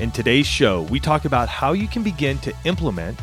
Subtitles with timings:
[0.00, 3.16] In today's show, we talk about how you can begin to implement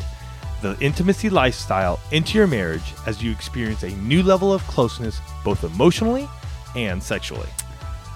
[0.62, 5.64] the intimacy lifestyle into your marriage as you experience a new level of closeness, both
[5.64, 6.26] emotionally
[6.74, 7.48] and sexually.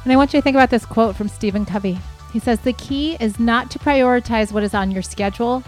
[0.04, 1.98] And I want you to think about this quote from Stephen Covey.
[2.32, 5.62] He says, The key is not to prioritize what is on your schedule,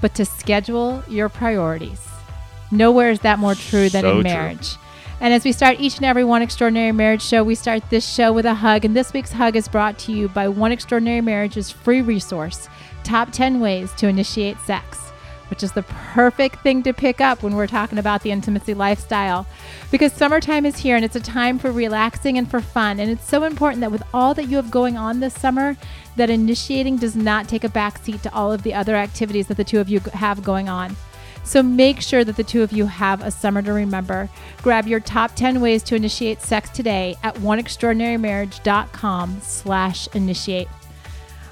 [0.00, 2.08] but to schedule your priorities.
[2.72, 4.32] Nowhere is that more true than So in true.
[5.22, 8.32] And as we start each and every One Extraordinary Marriage show, we start this show
[8.32, 8.84] with a hug.
[8.84, 12.68] And this week's hug is brought to you by One Extraordinary Marriage's free resource
[13.04, 14.98] Top 10 Ways to Initiate Sex,
[15.48, 19.46] which is the perfect thing to pick up when we're talking about the intimacy lifestyle.
[19.92, 22.98] Because summertime is here and it's a time for relaxing and for fun.
[22.98, 25.76] And it's so important that with all that you have going on this summer,
[26.16, 29.62] that initiating does not take a backseat to all of the other activities that the
[29.62, 30.96] two of you have going on.
[31.44, 34.28] So make sure that the two of you have a summer to remember.
[34.62, 40.68] Grab your top 10 ways to initiate sex today at oneextraordinarymarriage.com slash initiate.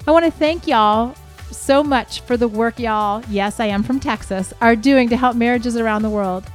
[0.07, 1.15] I want to thank y'all
[1.51, 5.35] so much for the work y'all, yes, I am from Texas, are doing to help
[5.35, 6.45] marriages around the world.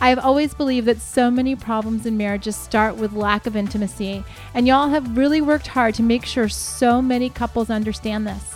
[0.00, 4.24] I have always believed that so many problems in marriages start with lack of intimacy,
[4.54, 8.55] and y'all have really worked hard to make sure so many couples understand this.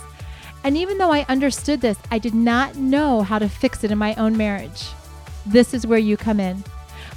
[0.63, 3.97] And even though I understood this, I did not know how to fix it in
[3.97, 4.89] my own marriage.
[5.45, 6.63] This is where you come in.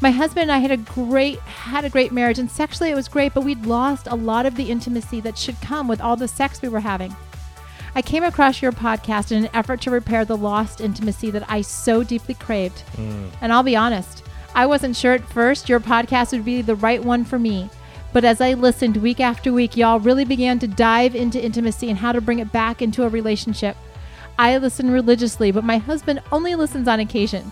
[0.01, 3.09] My husband and I had a great had a great marriage and sexually it was
[3.09, 6.29] great, but we'd lost a lot of the intimacy that should come with all the
[6.29, 7.15] sex we were having.
[7.95, 11.61] I came across your podcast in an effort to repair the lost intimacy that I
[11.61, 12.83] so deeply craved.
[12.97, 13.31] Mm.
[13.41, 14.25] And I'll be honest,
[14.55, 17.71] I wasn't sure at first your podcast would be the right one for me.
[18.15, 21.99] But as I listened week after week, y'all really began to dive into intimacy and
[21.99, 23.77] how to bring it back into a relationship.
[24.39, 27.51] I listen religiously, but my husband only listens on occasion,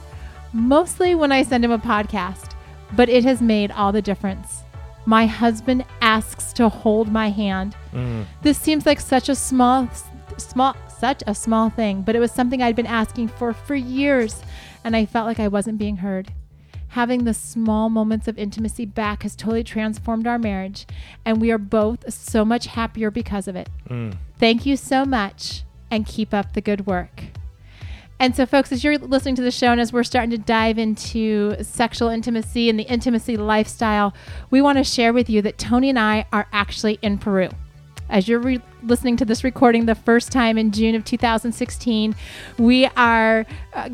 [0.53, 2.55] mostly when I send him a podcast.
[2.95, 4.63] But it has made all the difference.
[5.05, 7.75] My husband asks to hold my hand.
[7.93, 8.25] Mm.
[8.43, 9.89] This seems like such a small,
[10.37, 14.41] small, such a small thing, but it was something I'd been asking for for years,
[14.85, 16.31] and I felt like I wasn't being heard.
[16.93, 20.87] Having the small moments of intimacy back has totally transformed our marriage,
[21.25, 23.71] and we are both so much happier because of it.
[23.89, 24.19] Mm.
[24.39, 27.23] Thank you so much, and keep up the good work.
[28.21, 30.77] And so, folks, as you're listening to the show and as we're starting to dive
[30.77, 34.13] into sexual intimacy and the intimacy lifestyle,
[34.51, 37.49] we want to share with you that Tony and I are actually in Peru.
[38.13, 42.15] As you're re- listening to this recording the first time in June of 2016,
[42.59, 43.89] we are uh,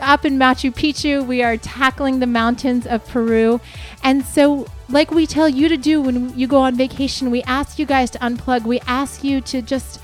[0.00, 1.24] up in Machu Picchu.
[1.26, 3.60] We are tackling the mountains of Peru.
[4.02, 7.78] And so, like we tell you to do when you go on vacation, we ask
[7.78, 8.64] you guys to unplug.
[8.64, 10.00] We ask you to just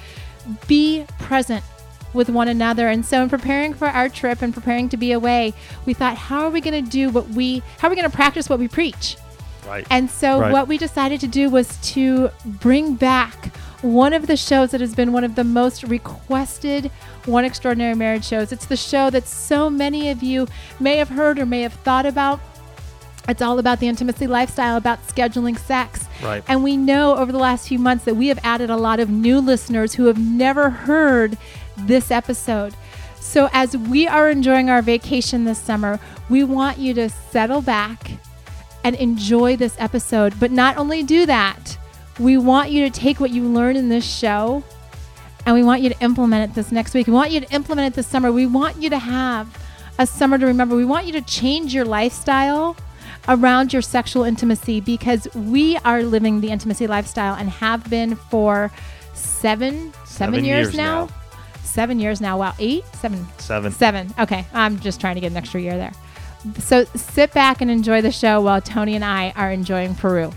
[0.68, 1.64] be present
[2.12, 2.88] with one another.
[2.88, 5.54] And so, in preparing for our trip and preparing to be away,
[5.86, 8.14] we thought, how are we going to do what we, how are we going to
[8.14, 9.16] practice what we preach?
[9.66, 9.86] Right.
[9.90, 10.52] And so, Right.
[10.52, 14.94] what we decided to do was to bring back one of the shows that has
[14.94, 16.90] been one of the most requested
[17.26, 18.52] One Extraordinary Marriage shows.
[18.52, 20.46] It's the show that so many of you
[20.80, 22.40] may have heard or may have thought about.
[23.28, 26.06] It's all about the intimacy lifestyle, about scheduling sex.
[26.22, 26.42] Right.
[26.46, 29.08] And we know over the last few months that we have added a lot of
[29.08, 31.38] new listeners who have never heard
[31.76, 32.74] this episode.
[33.20, 35.98] So, as we are enjoying our vacation this summer,
[36.28, 38.10] we want you to settle back
[38.84, 40.38] and enjoy this episode.
[40.38, 41.76] But not only do that,
[42.20, 44.62] we want you to take what you learn in this show
[45.46, 47.06] and we want you to implement it this next week.
[47.06, 48.32] We want you to implement it this summer.
[48.32, 49.48] We want you to have
[49.98, 50.74] a summer to remember.
[50.76, 52.76] We want you to change your lifestyle
[53.28, 58.70] around your sexual intimacy because we are living the intimacy lifestyle and have been for
[59.12, 61.06] seven, seven, Seven years, years now.
[61.06, 61.14] now.
[61.62, 62.38] Seven years now.
[62.38, 62.54] Wow.
[62.58, 62.84] Eight?
[62.94, 63.26] Seven.
[63.38, 63.72] Seven.
[63.72, 64.14] Seven.
[64.18, 64.46] Okay.
[64.54, 65.92] I'm just trying to get an extra year there.
[66.58, 70.30] So sit back and enjoy the show while Tony and I are enjoying Peru.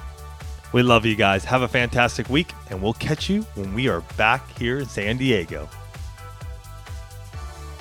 [0.73, 1.45] We love you guys.
[1.45, 5.17] Have a fantastic week, and we'll catch you when we are back here in San
[5.17, 5.69] Diego.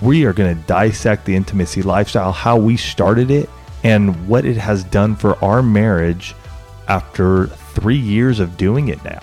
[0.03, 3.49] we are going to dissect the intimacy lifestyle, how we started it,
[3.83, 6.35] and what it has done for our marriage
[6.89, 9.21] after three years of doing it now.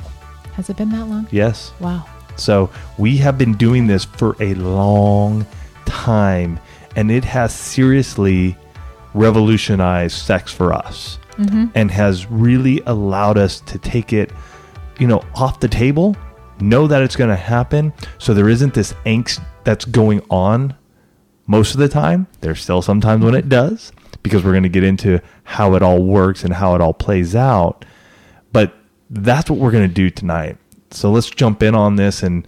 [0.54, 1.28] Has it been that long?
[1.32, 1.74] Yes.
[1.80, 2.06] Wow.
[2.36, 5.46] So we have been doing this for a long
[5.86, 6.60] time,
[6.96, 8.58] and it has seriously
[9.13, 11.65] revolutionized sex for us mm-hmm.
[11.75, 14.31] and has really allowed us to take it,
[15.00, 16.15] you know, off the table,
[16.60, 17.94] know that it's going to happen.
[18.18, 20.75] So there isn't this angst that's going on
[21.48, 22.27] most of the time.
[22.42, 23.92] There's still sometimes when it does,
[24.24, 27.36] because we're going to get into how it all works and how it all plays
[27.36, 27.86] out.
[28.51, 28.74] But
[29.09, 30.57] that's what we're going to do tonight.
[30.92, 32.48] So let's jump in on this and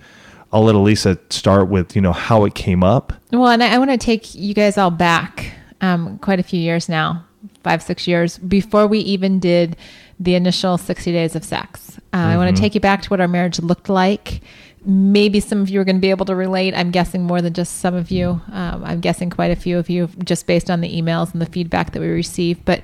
[0.54, 3.12] I'll let Elisa start with, you know, how it came up.
[3.32, 5.52] Well, and I, I want to take you guys all back
[5.82, 7.26] um, quite a few years now,
[7.64, 9.78] five, six years, before we even did
[10.20, 11.98] the initial 60 days of sex.
[12.14, 14.42] Uh, I want to take you back to what our marriage looked like.
[14.86, 16.74] Maybe some of you are going to be able to relate.
[16.74, 18.42] I'm guessing more than just some of you.
[18.52, 21.48] Um, I'm guessing quite a few of you, just based on the emails and the
[21.48, 22.64] feedback that we received.
[22.64, 22.84] But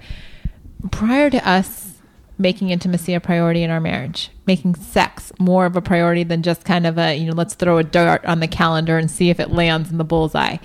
[0.92, 1.92] prior to us
[2.38, 6.66] making intimacy a priority in our marriage, making sex more of a priority than just
[6.66, 9.40] kind of a, you know, let's throw a dart on the calendar and see if
[9.40, 10.58] it lands in the bullseye.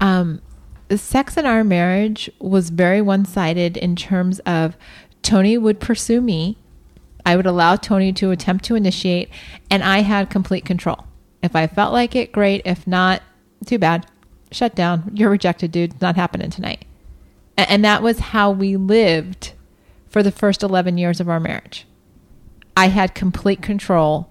[0.00, 0.42] Um,
[0.98, 4.76] sex in our marriage was very one sided in terms of
[5.22, 6.56] Tony would pursue me.
[7.24, 9.30] I would allow Tony to attempt to initiate,
[9.70, 11.06] and I had complete control.
[11.42, 12.62] If I felt like it, great.
[12.64, 13.22] If not,
[13.64, 14.06] too bad.
[14.50, 15.10] Shut down.
[15.14, 15.92] You're rejected, dude.
[15.92, 16.84] It's not happening tonight.
[17.56, 19.52] And that was how we lived
[20.08, 21.86] for the first 11 years of our marriage.
[22.76, 24.28] I had complete control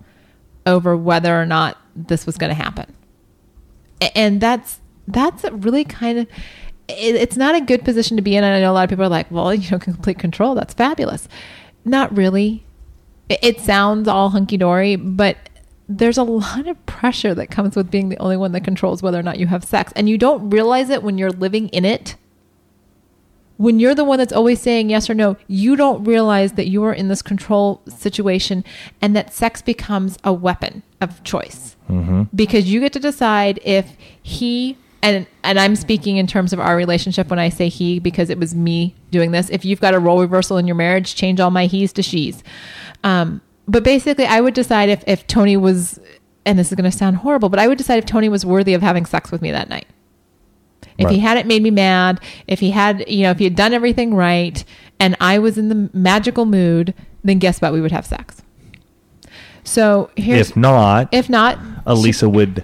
[0.65, 2.93] over whether or not this was going to happen.
[4.15, 4.80] And that's
[5.13, 6.27] that's a really kind of
[6.87, 8.43] it- it's not a good position to be in.
[8.43, 10.55] And I know a lot of people are like, well, you know, complete control.
[10.55, 11.27] That's fabulous.
[11.85, 12.63] Not really.
[13.29, 15.37] It, it sounds all hunky dory, but
[15.87, 19.19] there's a lot of pressure that comes with being the only one that controls whether
[19.19, 19.91] or not you have sex.
[19.95, 22.15] And you don't realize it when you're living in it
[23.61, 26.83] when you're the one that's always saying yes or no, you don't realize that you
[26.83, 28.65] are in this control situation
[29.03, 31.75] and that sex becomes a weapon of choice.
[31.87, 32.23] Mm-hmm.
[32.33, 36.75] Because you get to decide if he and and I'm speaking in terms of our
[36.75, 39.49] relationship when I say he because it was me doing this.
[39.49, 42.43] If you've got a role reversal in your marriage, change all my he's to she's.
[43.03, 45.99] Um, but basically, I would decide if if Tony was,
[46.45, 48.73] and this is going to sound horrible, but I would decide if Tony was worthy
[48.73, 49.87] of having sex with me that night.
[50.97, 53.73] If he hadn't made me mad, if he had, you know, if he had done
[53.73, 54.63] everything right
[54.99, 56.93] and I was in the magical mood,
[57.23, 57.73] then guess what?
[57.73, 58.43] We would have sex.
[59.63, 62.63] So here's, If not, if not, Elisa would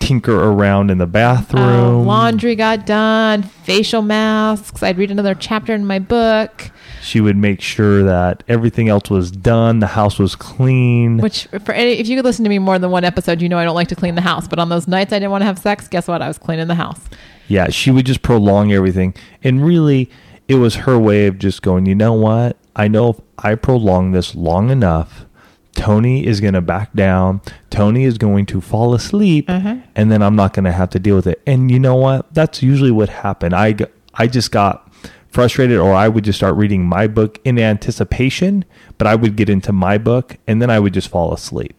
[0.00, 2.06] tinker around in the uh, bathroom.
[2.06, 4.82] laundry got done, facial masks.
[4.82, 6.70] I'd read another chapter in my book,
[7.02, 11.18] she would make sure that everything else was done, the house was clean.
[11.18, 13.58] which for any, if you could listen to me more than one episode, you know
[13.58, 14.48] I don't like to clean the house.
[14.48, 16.22] But on those nights I didn't want to have sex, guess what?
[16.22, 17.00] I was cleaning the house.
[17.48, 19.14] yeah, she would just prolong everything.
[19.42, 20.10] And really,
[20.48, 22.56] it was her way of just going, you know what?
[22.76, 25.26] I know if I prolong this long enough,
[25.74, 27.40] Tony is going to back down.
[27.70, 29.76] Tony is going to fall asleep, Uh-huh.
[29.96, 31.42] and then I'm not going to have to deal with it.
[31.46, 32.32] And you know what?
[32.32, 33.54] That's usually what happened.
[33.54, 33.76] I
[34.14, 34.92] I just got
[35.28, 38.64] frustrated, or I would just start reading my book in anticipation,
[38.98, 41.74] but I would get into my book, and then I would just fall asleep.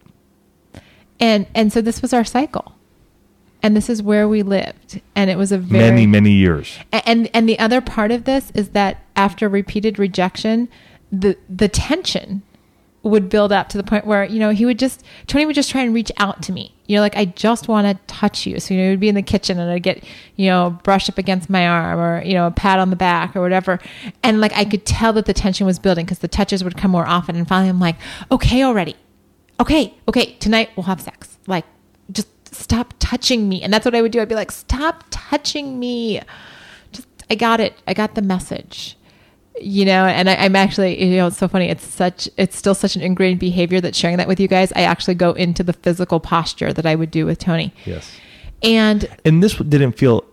[1.18, 2.74] And and so this was our cycle,
[3.62, 6.78] and this is where we lived, and it was a very Many, many years.
[6.92, 10.68] And and the other part of this is that after repeated rejection
[11.10, 12.42] the the tension
[13.08, 15.70] would build up to the point where you know he would just tony would just
[15.70, 18.58] try and reach out to me you know like i just want to touch you
[18.58, 20.02] so you know he would be in the kitchen and i'd get
[20.36, 23.34] you know brushed up against my arm or you know a pat on the back
[23.36, 23.78] or whatever
[24.22, 26.90] and like i could tell that the tension was building because the touches would come
[26.90, 27.96] more often and finally i'm like
[28.30, 28.96] okay already
[29.60, 31.38] okay, okay, tonight we'll have sex.
[31.46, 31.64] Like,
[32.10, 33.62] just stop touching me.
[33.62, 34.20] And that's what I would do.
[34.20, 36.20] I'd be like, stop touching me.
[36.92, 37.74] Just, I got it.
[37.86, 38.95] I got the message.
[39.60, 41.68] You know, and I, I'm actually, you know, it's so funny.
[41.70, 44.82] It's such, it's still such an ingrained behavior that sharing that with you guys, I
[44.82, 47.72] actually go into the physical posture that I would do with Tony.
[47.86, 48.10] Yes.
[48.62, 50.24] And and this didn't feel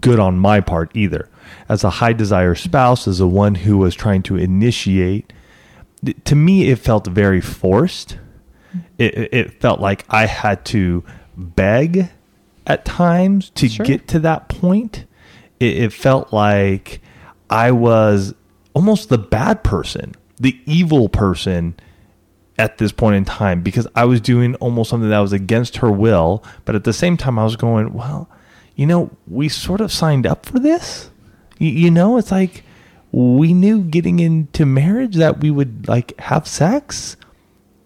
[0.00, 1.28] good on my part either
[1.68, 5.32] as a high desire spouse as the one who was trying to initiate
[6.24, 8.18] to me it felt very forced
[8.98, 11.04] it, it- it felt like i had to
[11.36, 12.08] beg
[12.66, 13.86] at times to Sure.
[13.86, 15.04] get to that point
[15.60, 17.00] it, it felt like
[17.48, 18.34] i was
[18.76, 21.74] almost the bad person the evil person
[22.58, 25.90] at this point in time because I was doing almost something that was against her
[25.90, 28.28] will, but at the same time I was going, well,
[28.74, 31.10] you know, we sort of signed up for this.
[31.58, 32.64] You, you know, it's like
[33.12, 37.16] we knew getting into marriage that we would like have sex.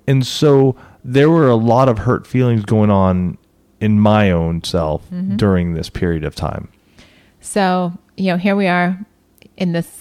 [0.07, 3.39] And so there were a lot of hurt feelings going on
[3.81, 5.37] in my own self mm-hmm.
[5.37, 6.69] during this period of time.
[7.41, 8.99] So, you know, here we are
[9.57, 10.00] in this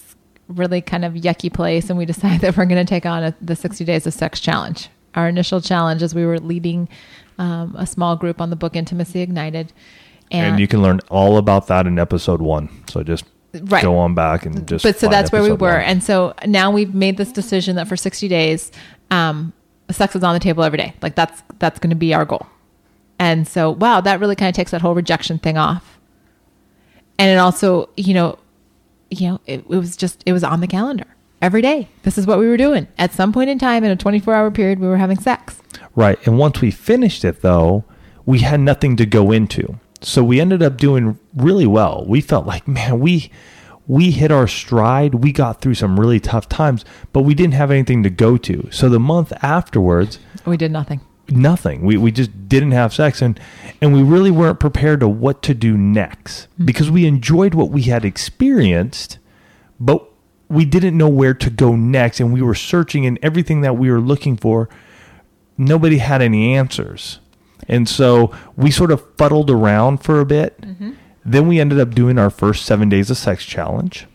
[0.50, 3.36] really kind of yucky place, and we decide that we're going to take on a,
[3.42, 4.90] the 60 Days of Sex Challenge.
[5.16, 6.90] Our initial challenge is we were leading
[7.38, 9.74] um, a small group on the book Intimacy Ignited.
[10.32, 12.70] And, And you can learn all about that in episode one.
[12.88, 13.26] So just
[13.64, 13.82] Right.
[13.82, 14.84] go on back and just.
[14.84, 15.70] but so that's where we were.
[15.70, 15.82] one.
[15.82, 18.72] And so now we've made this decision that for 60 days,
[19.10, 19.54] um,
[19.90, 20.94] sex is on the table every day.
[21.02, 22.46] Like that's, that's going to be our goal.
[23.18, 25.98] And so, wow, that really kind of takes that whole rejection thing off.
[27.18, 28.38] And it also, you know,
[29.10, 31.06] you know, it, it was just, it was on the calendar
[31.42, 31.88] every day.
[32.04, 32.88] This is what we were doing.
[32.98, 35.62] At some point in time in a 24 hour period, we were having sex.
[35.96, 36.20] Right.
[36.26, 37.84] And once we finished it, though,
[38.26, 39.80] we had nothing to go into.
[40.02, 42.06] So we ended up doing really well.
[42.08, 43.32] We felt like, man, we
[43.88, 45.16] we hit our stride.
[45.16, 48.70] We got through some really tough times, but we didn't have anything to go to.
[48.72, 51.02] So the month afterwards, We did nothing.
[51.32, 51.86] Nothing.
[51.86, 53.40] We we just didn't have sex and
[53.82, 56.66] and we really weren't prepared to what to do next mm-hmm.
[56.66, 59.20] because we enjoyed what we had experienced,
[59.80, 60.06] but
[60.50, 63.92] we didn't know where to go next and we were searching and everything that we
[63.92, 64.68] were looking for
[65.60, 67.20] nobody had any answers.
[67.68, 70.60] And so we sort of fuddled around for a bit.
[70.62, 70.92] Mm-hmm.
[71.24, 74.08] Then we ended up doing our first 7 days of sex challenge,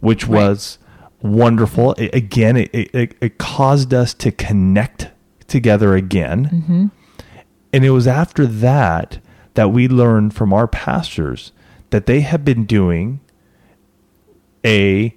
[0.00, 0.48] which Right.
[0.48, 0.78] was
[1.20, 1.92] wonderful.
[1.92, 5.10] It, again, it, it, it caused us to connect
[5.48, 6.90] together again.
[7.72, 9.18] And it was after that
[9.54, 11.52] that we learned from our pastors
[11.90, 13.20] that they had been doing
[14.64, 15.14] a,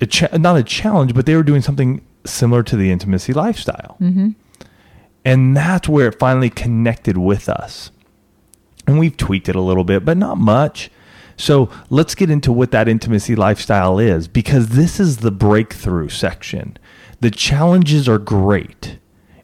[0.00, 3.96] a cha- not a challenge, but they were doing something similar to the intimacy lifestyle.
[5.24, 7.90] And that's where it finally connected with us.
[8.86, 10.90] And we've tweaked it a little bit, but not much.
[11.36, 16.76] So let's get into what that intimacy lifestyle is because this is the breakthrough section.
[17.20, 18.98] The challenges are great.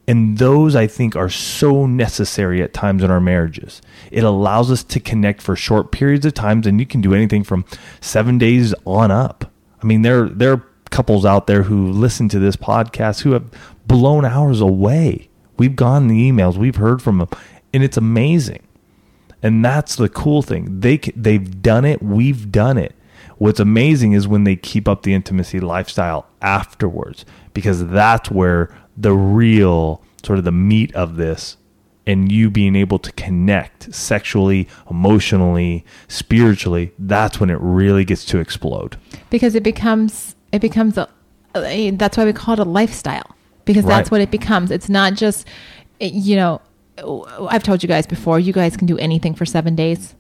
[0.09, 3.83] And those I think are so necessary at times in our marriages.
[4.13, 7.43] It allows us to connect for short periods of times, and you can do anything
[7.43, 7.65] from
[8.01, 9.51] seven days on up.
[9.83, 13.51] I mean, there there are couples out there who listen to this podcast who have
[13.87, 15.29] blown ours away.
[15.59, 17.29] We've gone the emails, we've heard from them,
[17.73, 18.63] and it's amazing.
[19.43, 20.81] And that's the cool thing.
[20.81, 22.95] They they've done it, we've done it.
[23.39, 29.13] What's amazing is when they keep up the intimacy lifestyle afterwards because that's where the
[29.13, 31.57] real sort of the meat of this
[32.07, 38.39] and you being able to connect sexually, emotionally, spiritually, that's when it really gets to
[38.39, 38.97] explode.
[39.31, 41.09] because it becomes it becomes a,
[41.93, 43.35] that's why we call it a lifestyle
[43.65, 44.13] because that's Right.
[44.13, 45.47] what it becomes it's not just
[46.01, 46.61] you know
[47.51, 50.15] i've told you guys before you guys can do anything for seven days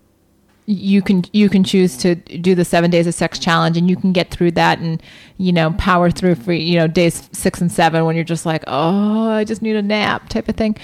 [0.67, 3.97] you can you can choose to do the seven days of sex challenge and you
[3.97, 5.01] can get through that and
[5.39, 8.65] you know power through for you know days six and seven when you're just like
[8.67, 10.77] oh i just need a nap type of thing.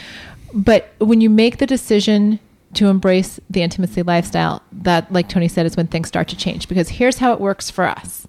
[0.55, 2.39] But when you make the decision
[2.75, 6.69] to embrace the intimacy lifestyle that like tony said is when things start to change
[6.69, 8.27] because here's how it works for us.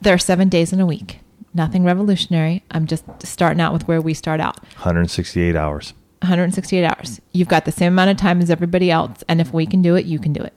[0.00, 1.20] There are seven days in a week.
[1.54, 2.64] Nothing revolutionary.
[2.70, 4.62] I'm just starting out with where we start out.
[4.74, 5.92] 168 hours.
[6.22, 7.20] 168 hours.
[7.32, 9.22] You've got the same amount of time as everybody else.
[9.28, 10.52] And if we can do it, you can do it.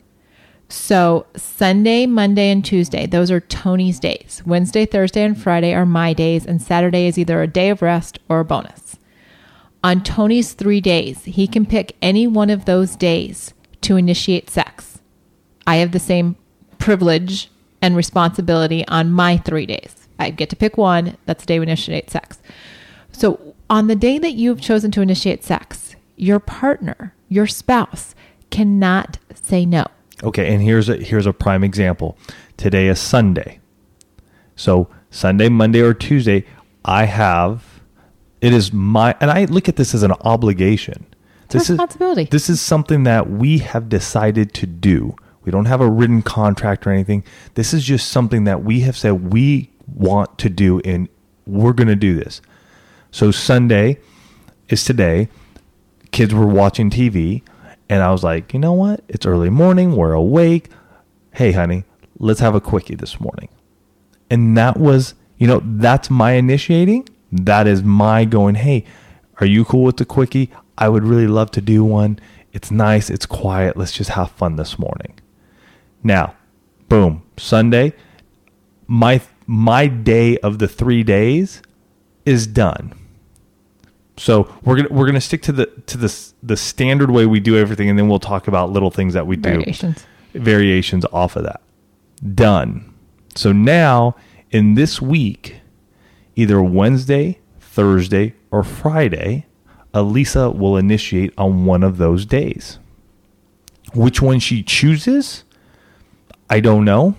[0.68, 4.42] So, Sunday, Monday, and Tuesday, those are Tony's days.
[4.46, 6.46] Wednesday, Thursday, and Friday are my days.
[6.46, 8.98] And Saturday is either a day of rest or a bonus.
[9.84, 15.00] On Tony's three days, he can pick any one of those days to initiate sex.
[15.68, 16.36] I have the same
[16.80, 20.08] privilege and responsibility on my three days.
[20.18, 21.18] I get to pick one.
[21.26, 22.40] That's the day we initiate sex.
[23.12, 28.16] So, on the day that you've chosen to initiate sex, your partner, your spouse,
[28.50, 29.86] cannot say no.
[30.24, 32.18] Okay, and here's a here's a prime example.
[32.58, 33.60] Today is Sunday.
[34.56, 36.46] So Sunday, Monday, or Tuesday,
[36.86, 37.82] I have
[38.42, 41.06] it is my and I look at this as an obligation.
[41.46, 42.24] It's this responsibility.
[42.24, 45.16] Is, this is something that we have decided to do.
[45.44, 47.24] We don't have a written contract or anything.
[47.54, 51.08] This is just something that we have said we want to do and
[51.46, 52.42] we're going to do this.
[53.16, 54.00] So Sunday
[54.68, 55.30] is today.
[56.12, 57.44] Kids were watching TV,
[57.88, 59.06] and I was like, you know what?
[59.08, 59.96] It's early morning.
[59.96, 60.68] We're awake.
[61.32, 61.86] Hey, honey,
[62.20, 63.48] let's have a quickie this morning.
[64.30, 67.08] And that was, you know, that's my initiating.
[67.32, 68.84] That is my going, hey,
[69.40, 70.52] are you cool with the quickie?
[70.78, 72.20] I would really love to do one.
[72.52, 73.10] It's nice.
[73.10, 73.78] It's quiet.
[73.78, 75.18] Let's just have fun this morning.
[76.04, 76.36] Now,
[76.90, 77.94] boom, Sunday,
[78.88, 81.62] my my day of the 3 days
[82.26, 82.92] is done.
[84.18, 87.58] So we're gonna we're gonna stick to the to the the standard way we do
[87.58, 90.06] everything, and then we'll talk about little things that we do Variations.
[90.34, 91.62] variations off of that.
[92.34, 92.94] Done.
[93.36, 94.16] So now
[94.52, 95.58] in this week,
[96.36, 99.46] either Wednesday, Thursday, or Friday
[99.96, 102.80] Elisa will initiate on one of those days.
[103.94, 105.46] Which one she chooses,
[106.50, 107.16] I don't know.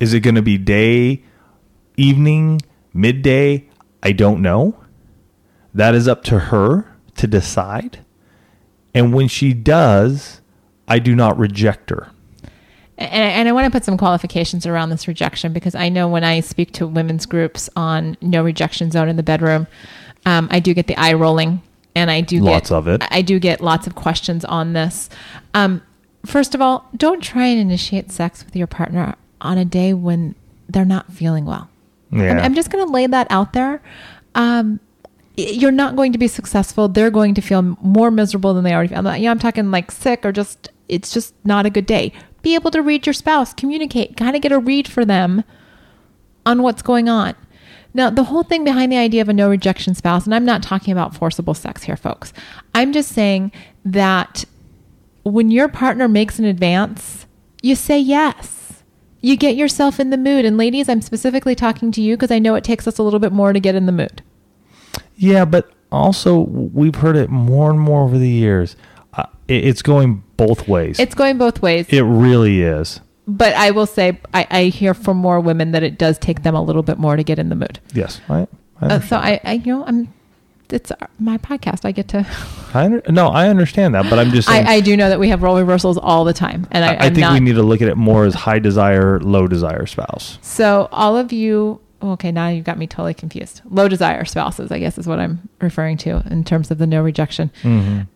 [0.00, 1.22] Is it going to be day,
[1.96, 2.60] evening,
[2.92, 3.68] midday?
[4.02, 4.76] I don't know.
[5.74, 8.04] That is up to her to decide.
[8.94, 10.40] And when she does,
[10.86, 12.10] I do not reject her.
[12.96, 16.22] And, and I want to put some qualifications around this rejection because I know when
[16.22, 19.66] I speak to women's groups on no rejection zone in the bedroom,
[20.26, 21.60] um, I do get the eye rolling,
[21.94, 23.02] and I do Lots get, of it.
[23.10, 25.10] I do get lots of questions on this.
[25.54, 25.82] Um,
[26.24, 30.34] first of all, don't try and initiate sex with your partner on a day when
[30.68, 31.68] they're not feeling well.
[32.10, 32.30] Yeah.
[32.30, 33.82] I'm, I'm just going to lay that out there.
[34.34, 34.80] Um,
[35.36, 36.88] you're not going to be successful.
[36.88, 38.98] They're going to feel more miserable than they already feel.
[38.98, 42.12] I'm not- Yeah, I'm talking like sick or just it's just not a good day.
[42.42, 45.42] Be able to read your spouse, communicate, kind of get a read for them
[46.44, 47.34] on what's going on.
[47.94, 50.62] Now, the whole thing behind the idea of a no rejection spouse, and I'm not
[50.62, 52.32] talking about forcible sex here, folks.
[52.74, 53.50] I'm just saying
[53.84, 54.44] that
[55.22, 57.26] when your partner makes an advance,
[57.62, 58.82] you say yes.
[59.22, 60.44] You get yourself in the mood.
[60.44, 63.20] And ladies, I'm specifically talking to you because I know it takes us a little
[63.20, 64.22] bit more to get in the mood.
[65.16, 68.76] Yeah, but also we've heard it more and more over the years.
[69.12, 70.98] Uh, it, it's going both ways.
[70.98, 71.86] It's going both ways.
[71.88, 73.00] it really is.
[73.26, 76.54] but I will say, I, I hear from more women that it does take them
[76.54, 77.78] a little bit more to get in the mood.
[77.94, 78.46] Yes, I.
[78.80, 80.12] I, Uh, so I, I, you know, I'm,
[80.68, 80.90] it's
[81.20, 81.84] my podcast.
[81.84, 82.26] I get to,
[82.74, 84.66] I under- no, I understand that, but I'm just saying.
[84.66, 86.66] I, I do know that we have role reversals all the time.
[86.72, 89.20] And I, I, think not, we need to look at it more as high desire,
[89.20, 90.38] low desire spouse.
[90.42, 93.62] So all of you, okay, now you've got me totally confused.
[93.70, 97.02] Low desire spouses, I guess, is what I'm referring to in terms of the no
[97.02, 97.50] rejection.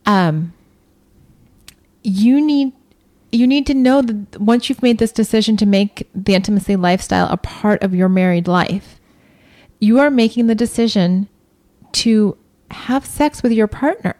[0.06, 0.52] Um,
[2.02, 2.72] you need
[3.30, 7.28] you need to know that once you've made this decision to make the intimacy lifestyle
[7.30, 8.98] a part of your married life,
[9.80, 11.28] you are making the decision
[11.92, 12.38] to
[12.70, 14.14] have sex with your partner.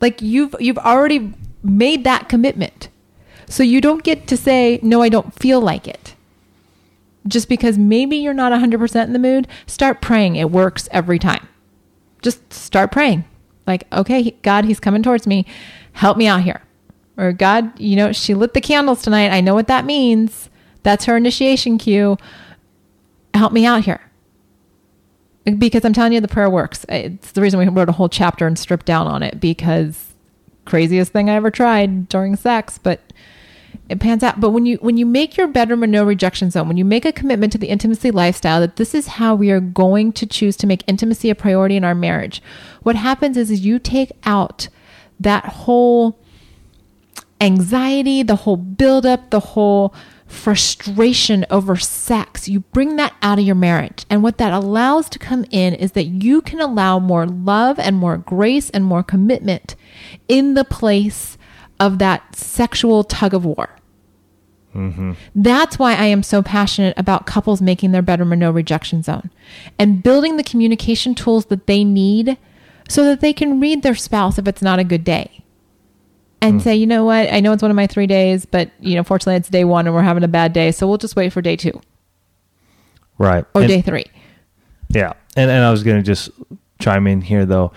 [0.00, 1.32] Like you've you've already
[1.62, 2.88] made that commitment.
[3.48, 6.14] So you don't get to say no I don't feel like it
[7.26, 10.36] just because maybe you're not 100% in the mood, start praying.
[10.36, 11.48] It works every time.
[12.20, 13.24] Just start praying.
[13.66, 15.46] Like, okay, God, he's coming towards me.
[15.92, 16.62] Help me out here.
[17.16, 19.30] Or, God, you know, she lit the candles tonight.
[19.30, 20.50] I know what that means.
[20.82, 22.16] That's her initiation cue.
[23.34, 24.00] Help me out here.
[25.44, 26.86] Because I'm telling you, the prayer works.
[26.88, 30.14] It's the reason we wrote a whole chapter and stripped down on it because
[30.64, 33.00] craziest thing I ever tried during sex, but
[33.92, 34.40] it pans out.
[34.40, 37.04] But when you when you make your bedroom a no rejection zone, when you make
[37.04, 40.56] a commitment to the intimacy lifestyle that this is how we are going to choose
[40.56, 42.42] to make intimacy a priority in our marriage,
[42.82, 44.68] what happens is, is you take out
[45.20, 46.18] that whole
[47.40, 49.94] anxiety, the whole buildup, the whole
[50.26, 52.48] frustration over sex.
[52.48, 54.06] You bring that out of your marriage.
[54.08, 57.96] And what that allows to come in is that you can allow more love and
[57.96, 59.76] more grace and more commitment
[60.28, 61.36] in the place
[61.78, 63.76] of that sexual tug of war.
[64.74, 65.12] Mm-hmm.
[65.34, 69.30] That's why I am so passionate about couples making their bedroom a no rejection zone
[69.78, 72.38] and building the communication tools that they need
[72.88, 75.42] so that they can read their spouse if it's not a good day
[76.40, 76.64] and mm.
[76.64, 79.04] say, you know what, I know it's one of my three days, but you know,
[79.04, 81.40] fortunately it's day one and we're having a bad day, so we'll just wait for
[81.40, 81.80] day two
[83.18, 83.44] Right.
[83.54, 84.06] or And- day three.
[84.88, 85.12] Yeah.
[85.36, 86.30] And and I was going to just
[86.78, 87.72] chime in here though.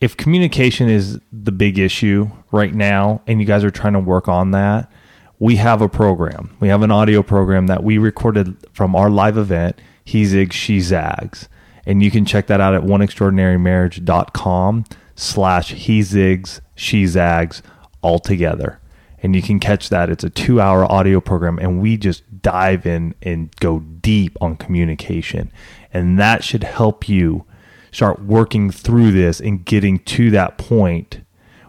[0.00, 4.28] If communication is the big issue right now and you guys are trying to work
[4.28, 4.90] on that,
[5.38, 6.56] we have a program.
[6.60, 10.80] We have an audio program that we recorded from our live event, He Zigs, She
[10.80, 11.48] Zags.
[11.86, 14.84] And you can check that out at oneextraordinarymarriage.com
[15.16, 17.62] slash He Zigs, She Zags
[18.00, 18.80] all together.
[19.22, 20.10] And you can catch that.
[20.10, 24.56] It's a two hour audio program, and we just dive in and go deep on
[24.56, 25.50] communication.
[25.92, 27.46] And that should help you
[27.90, 31.20] start working through this and getting to that point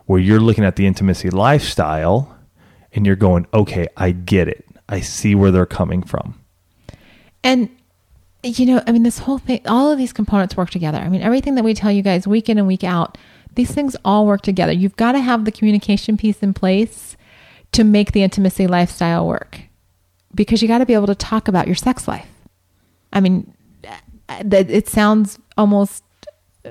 [0.05, 2.34] where you're looking at the intimacy lifestyle
[2.95, 4.65] and you're going, okay, I get it.
[4.89, 6.39] I see where they're coming from.
[7.43, 7.69] And
[8.43, 10.99] you know, I mean, this whole thing, all of these components work together.
[10.99, 13.17] I mean, everything that we tell you guys week in and week out,
[13.55, 14.71] these things all work together.
[14.71, 17.17] You've got to have the communication piece in place
[17.71, 19.61] to make the intimacy lifestyle work
[20.33, 22.29] because you got to be able to talk about your sex life.
[23.11, 23.51] I mean,
[24.29, 26.03] it sounds almost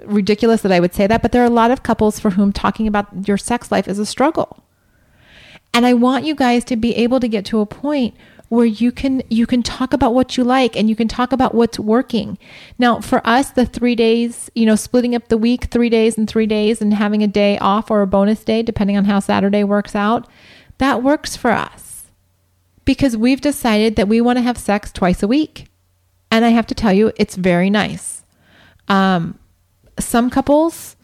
[0.05, 2.53] ridiculous that I would say that, but there are a lot of couples for whom
[2.53, 4.63] talking about your sex life is a struggle.
[5.75, 8.15] And I want you guys to be able to get to a point
[8.49, 11.55] where you can you can talk about what you like and you can talk about
[11.55, 12.39] what's working.
[12.79, 16.29] Now, for us, the 3 days, you know, splitting up the week, 3 days and
[16.29, 19.65] 3 days and having a day off or a bonus day depending on how Saturday
[19.65, 20.29] works out,
[20.79, 22.05] that works for us.
[22.85, 25.67] Because we've decided that we want to have sex twice a week.
[26.31, 28.23] And I have to tell you, it's very nice.
[28.89, 29.39] Um,
[29.99, 30.97] some couples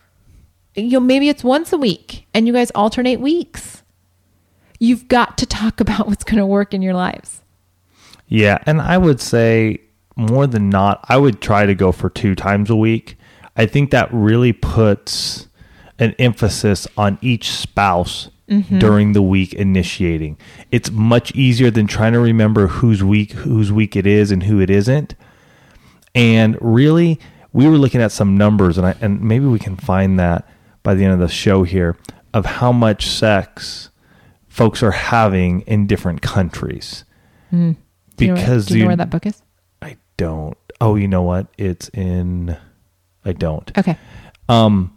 [0.75, 3.80] you know, maybe it's once a week and you guys alternate weeks.
[4.81, 7.43] You've got to talk about what's going to work in your lives.
[8.27, 9.81] Yeah, and I would say
[10.17, 13.17] more than not, I would try to go for two times a week.
[13.57, 15.49] I think that really puts
[15.99, 18.79] an emphasis on each spouse mm-hmm.
[18.79, 20.39] during the week initiating.
[20.71, 24.61] It's much easier than trying to remember whose week whose week it is and who
[24.61, 25.15] it isn't.
[26.15, 27.21] And really,
[27.53, 30.49] we were looking at some numbers, and I, and maybe we can find that
[30.83, 31.97] by the end of the show here
[32.33, 33.91] of how much sex
[34.51, 37.05] folks are having in different countries.
[37.51, 39.41] Do you know Because do you know where that book is?
[39.81, 40.59] I don't.
[40.81, 41.47] Oh, you know what?
[41.57, 42.57] It's in.
[43.25, 43.71] I don't.
[43.79, 43.97] Okay.
[44.49, 44.95] Um,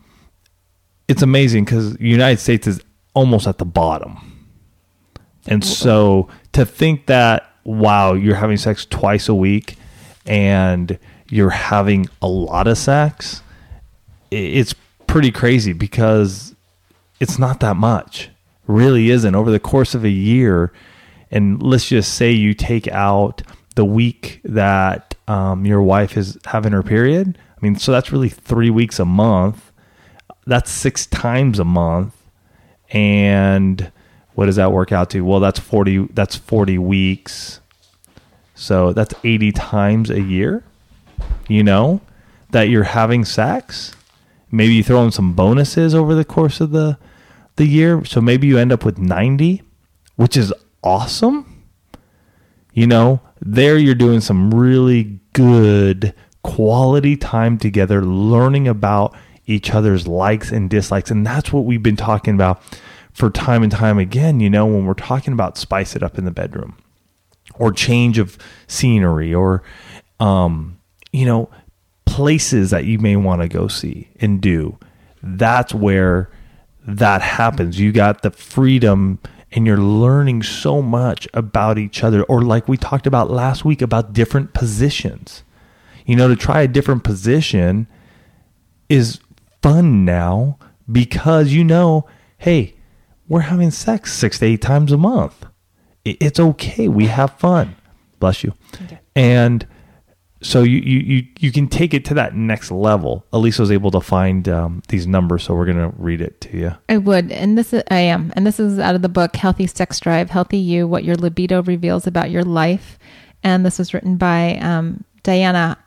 [1.07, 2.81] it's amazing because the United States is
[3.13, 4.49] almost at the bottom,
[5.47, 9.75] and so to think that wow, you're having sex twice a week,
[10.25, 10.97] and
[11.29, 13.41] you're having a lot of sex,
[14.31, 14.73] it's
[15.07, 16.55] pretty crazy because
[17.19, 18.29] it's not that much.
[18.67, 20.71] Really isn't over the course of a year.
[21.31, 23.41] And let's just say you take out
[23.75, 27.37] the week that um, your wife is having her period.
[27.37, 29.71] I mean, so that's really three weeks a month.
[30.45, 32.15] That's six times a month.
[32.91, 33.91] And
[34.35, 35.21] what does that work out to?
[35.21, 37.61] Well, that's 40, that's 40 weeks.
[38.55, 40.63] So that's 80 times a year,
[41.47, 42.01] you know,
[42.51, 43.95] that you're having sex.
[44.51, 46.97] Maybe you throw in some bonuses over the course of the
[47.55, 48.03] the year.
[48.05, 49.61] So maybe you end up with 90,
[50.15, 51.65] which is awesome.
[52.73, 56.13] You know, there you're doing some really good
[56.43, 61.11] quality time together, learning about each other's likes and dislikes.
[61.11, 62.61] And that's what we've been talking about
[63.11, 66.25] for time and time again, you know, when we're talking about spice it up in
[66.25, 66.77] the bedroom
[67.55, 68.37] or change of
[68.67, 69.63] scenery or
[70.19, 70.79] um
[71.11, 71.49] you know
[72.05, 74.77] places that you may want to go see and do
[75.21, 76.29] that's where
[76.85, 79.19] that happens you got the freedom
[79.51, 83.81] and you're learning so much about each other or like we talked about last week
[83.81, 85.43] about different positions
[86.05, 87.87] you know to try a different position
[88.89, 89.19] is
[89.61, 90.57] fun now
[90.91, 92.05] because you know
[92.37, 92.75] hey
[93.27, 95.45] we're having sex 6 to 8 times a month
[96.05, 96.87] it's okay.
[96.87, 97.75] We have fun.
[98.19, 98.53] Bless you.
[99.15, 99.65] And
[100.43, 103.25] so you, you, you, you can take it to that next level.
[103.31, 106.57] Elisa was able to find um, these numbers, so we're going to read it to
[106.57, 106.75] you.
[106.89, 109.65] I would, and this is I am, and this is out of the book "Healthy
[109.67, 112.99] Sex Drive: Healthy You: What Your Libido Reveals About Your Life,"
[113.41, 115.77] and this was written by um, Diana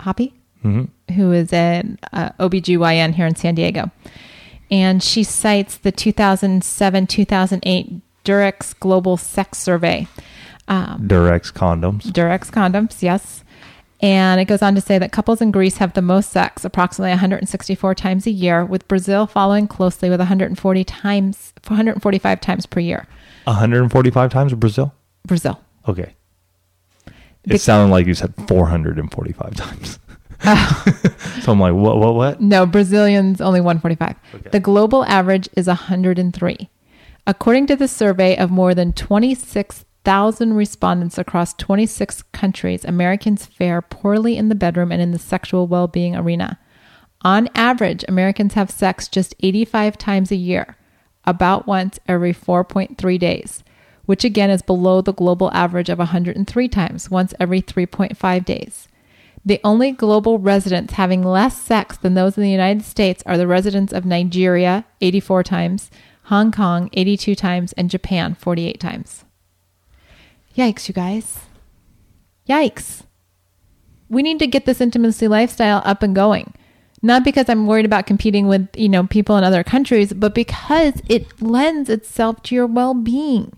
[0.00, 3.90] Hoppe, who is an uh, OBGYN here in San Diego,
[4.70, 10.08] and she cites the 2007-2008 Durex Global Sex Survey.
[10.66, 12.04] Um, Durex condoms.
[12.04, 13.43] Durex condoms, yes.
[14.04, 17.12] And it goes on to say that couples in Greece have the most sex, approximately
[17.12, 23.06] 164 times a year, with Brazil following closely with 140 times, 145 times per year.
[23.44, 24.92] 145 times Brazil?
[25.26, 25.58] Brazil.
[25.88, 26.14] Okay.
[27.06, 27.12] It
[27.44, 29.98] The- sounded like you said 445 times.
[30.44, 30.84] Oh.
[31.40, 32.40] so I'm like, what, what, what?
[32.42, 34.16] No, Brazilians only 145.
[34.34, 34.50] Okay.
[34.50, 36.68] The global average is 103.
[37.26, 44.36] According to the survey of more than 26,000 respondents across 26 countries, Americans fare poorly
[44.36, 46.58] in the bedroom and in the sexual well being arena.
[47.22, 50.76] On average, Americans have sex just 85 times a year,
[51.24, 53.64] about once every 4.3 days,
[54.04, 58.88] which again is below the global average of 103 times, once every 3.5 days.
[59.46, 63.46] The only global residents having less sex than those in the United States are the
[63.46, 65.90] residents of Nigeria, 84 times,
[66.24, 69.23] Hong Kong, 82 times, and Japan, 48 times.
[70.56, 71.40] Yikes, you guys.
[72.48, 73.02] Yikes.
[74.08, 76.54] We need to get this intimacy lifestyle up and going.
[77.02, 81.02] Not because I'm worried about competing with, you know, people in other countries, but because
[81.08, 83.52] it lends itself to your well-being.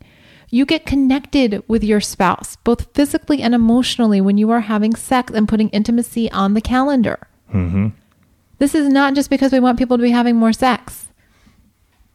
[0.51, 5.33] You get connected with your spouse, both physically and emotionally, when you are having sex
[5.33, 7.27] and putting intimacy on the calendar.
[7.53, 7.89] Mm-hmm.
[8.59, 11.09] This is not just because we want people to be having more sex.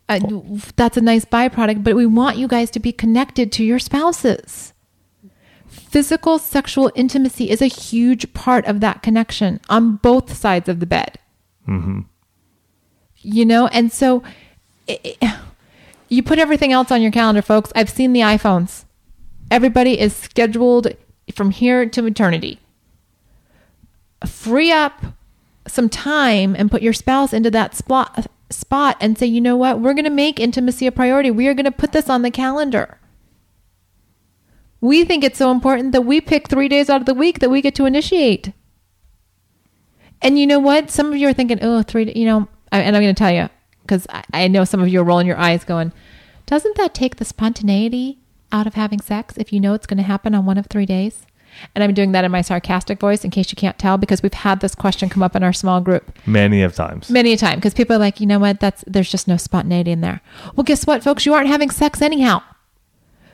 [0.10, 0.20] Uh,
[0.76, 4.71] that's a nice byproduct, but we want you guys to be connected to your spouses.
[5.92, 10.86] Physical sexual intimacy is a huge part of that connection on both sides of the
[10.86, 11.20] bed.
[11.68, 12.04] Mm-hmm.
[13.18, 14.24] You know, and so
[14.88, 15.36] it, it-
[16.08, 17.74] you put everything else on your calendar, folks.
[17.76, 18.86] I've seen the iPhones.
[19.52, 20.88] Everybody is scheduled
[21.36, 22.62] from here to eternity.
[24.26, 25.04] Free up
[25.68, 29.82] some time and put your spouse into that spot spot and say, "You know what?
[29.82, 31.32] We're going to make intimacy a priority.
[31.32, 32.98] We are going to put this on the calendar."
[34.82, 37.50] We think it's so important that we pick 3 days out of the week that
[37.52, 38.52] we get to initiate.
[40.22, 40.90] And you know what?
[40.92, 43.50] Some of you are thinking, "Oh, three, you know, and I'm going to tell you
[43.82, 45.92] because I, I know some of you are rolling your eyes, going,
[46.46, 48.20] "Doesn't that take the spontaneity
[48.52, 50.86] out of having sex if you know it's going to happen on one of three
[50.86, 51.26] days?"
[51.76, 54.34] And I'm doing that in my sarcastic voice in case you can't tell because we've
[54.34, 57.10] had this question come up in our small group Many of times.
[57.10, 58.60] many a time because people are like, you know what?
[58.62, 60.22] That's there's just no spontaneity in there.
[60.56, 61.26] Well, guess what, folks?
[61.26, 62.42] You aren't having sex anyhow.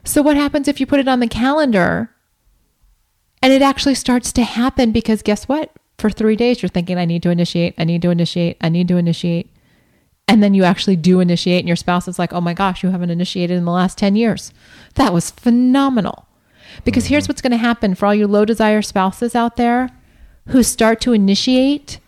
[0.07, 2.15] So what happens if you put it on the calendar
[3.41, 4.93] and it actually starts to happen?
[4.93, 5.71] Because guess what?
[5.97, 8.87] For three days, you're thinking, I need to initiate, I need to initiate, I need
[8.87, 9.51] to initiate.
[10.25, 12.89] And then you actually do initiate, and your spouse is like, oh my gosh, you
[12.89, 14.53] haven't initiated in the last 10 years.
[14.95, 16.25] That was phenomenal.
[16.85, 17.31] Because here's mm-hmm.
[17.31, 19.89] what's going to happen for all you low desire spouses out there
[20.47, 21.99] who start to initiate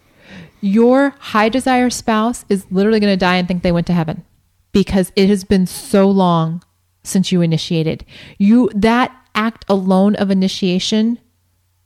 [0.61, 4.23] your high desire spouse is literally going to die and think they went to heaven
[4.71, 6.61] because it has been so long
[7.09, 8.05] since you initiated.
[8.37, 11.19] You that act alone of initiation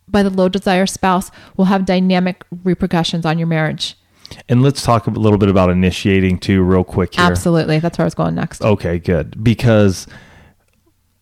[0.08, 3.96] by the low desire spouse will have dynamic repercussions on your marriage.
[4.50, 7.24] And let's talk a little bit about initiating too, real quick here.
[7.24, 7.80] Absolutely.
[7.80, 8.62] That's where I was going next.
[8.62, 9.44] Okay, good.
[9.44, 10.08] Because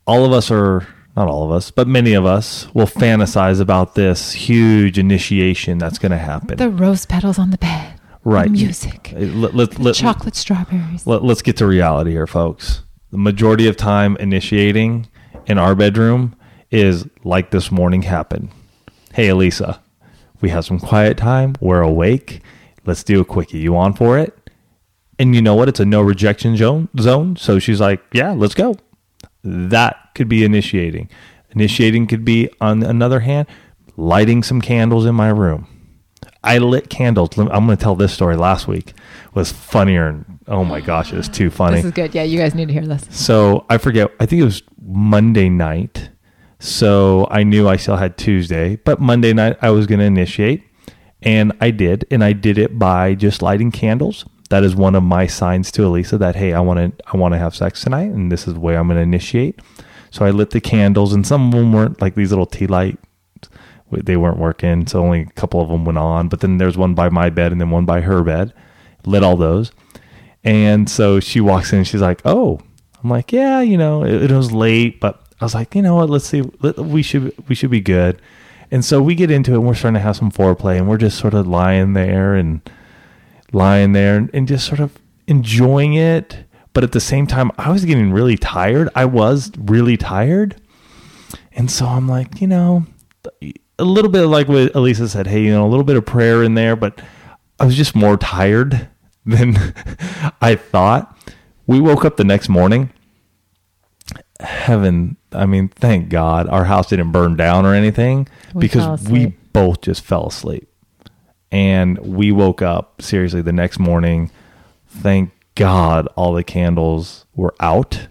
[0.05, 3.95] all of us are not all of us, but many of us will fantasize about
[3.95, 6.57] this huge initiation that's going to happen.
[6.57, 7.99] The rose petals on the bed.
[8.23, 8.45] right.
[8.45, 9.11] The music.
[9.13, 11.05] Let, let, let, chocolate strawberries.
[11.05, 12.83] let, let's get to reality here, folks.
[13.11, 15.07] The majority of time initiating
[15.45, 16.35] in our bedroom
[16.69, 18.49] is like this morning happened.
[19.13, 19.81] Hey, Elisa,
[20.39, 21.55] we have some quiet time.
[21.59, 22.41] We're awake.
[22.85, 23.59] Let's do a quickie.
[23.59, 24.49] You on for it?
[25.19, 25.67] And you know what?
[25.67, 27.35] It's a no rejection zone.
[27.35, 28.77] So she's like, "Yeah, let's go."
[29.43, 31.09] That could be initiating.
[31.51, 33.45] Initiating could be, on another hand,
[33.97, 35.67] lighting some candles in my room.
[36.43, 37.37] I lit candles.
[37.37, 38.37] I'm going to tell this story.
[38.37, 38.93] Last week
[39.33, 41.77] was funnier, and oh my gosh, it was too funny.
[41.77, 42.15] This is good.
[42.15, 43.05] Yeah, you guys need to hear this.
[43.09, 44.11] So I forget.
[44.19, 46.09] I think it was Monday night.
[46.59, 50.63] So I knew I still had Tuesday, but Monday night I was going to initiate,
[51.23, 54.25] and I did, and I did it by just lighting candles.
[54.49, 57.33] That is one of my signs to Elisa that hey, I want to I want
[57.33, 59.59] to have sex tonight, and this is the way I'm going to initiate.
[60.11, 62.99] So I lit the candles, and some of them weren't like these little tea light.
[63.91, 66.29] They weren't working, so only a couple of them went on.
[66.29, 68.53] But then there's one by my bed, and then one by her bed.
[69.05, 69.71] Lit all those.
[70.43, 72.59] And so she walks in and she's like, "Oh."
[73.03, 75.95] I'm like, "Yeah, you know, it, it was late, but I was like, you know
[75.95, 76.09] what?
[76.09, 76.43] Let's see.
[76.61, 78.21] Let, we should we should be good."
[78.71, 80.97] And so we get into it and we're starting to have some foreplay and we're
[80.97, 82.61] just sort of lying there and
[83.51, 86.45] lying there and, and just sort of enjoying it.
[86.73, 88.87] But at the same time, I was getting really tired.
[88.95, 90.61] I was really tired.
[91.51, 92.85] And so I'm like, you know,
[93.41, 96.41] a little bit like what Elisa said, hey, you know, a little bit of prayer
[96.41, 97.01] in there, but
[97.59, 98.87] I was just more tired
[99.25, 99.55] than
[100.41, 101.17] I thought.
[101.67, 102.91] We woke up the next morning.
[104.39, 109.27] Heaven, I mean, thank God our house didn't burn down or anything We because we
[109.53, 110.67] both just fell asleep.
[111.51, 114.31] And we woke up seriously the next morning.
[114.87, 118.07] Thank God all the candles were out.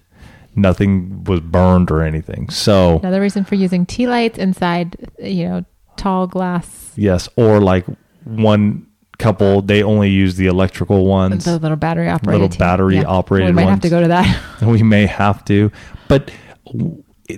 [0.55, 2.51] Nothing was burned or anything.
[2.51, 5.65] So, Another reason for using tea lights inside, you know,
[5.97, 7.87] tall glass, yes, or like
[8.25, 8.87] one
[9.21, 11.45] couple, they only use the electrical ones.
[11.45, 12.33] the little battery operated.
[12.41, 12.59] Little tea.
[12.59, 14.63] battery-operated We might have to go to that.
[14.63, 15.71] we may have to
[16.09, 16.31] but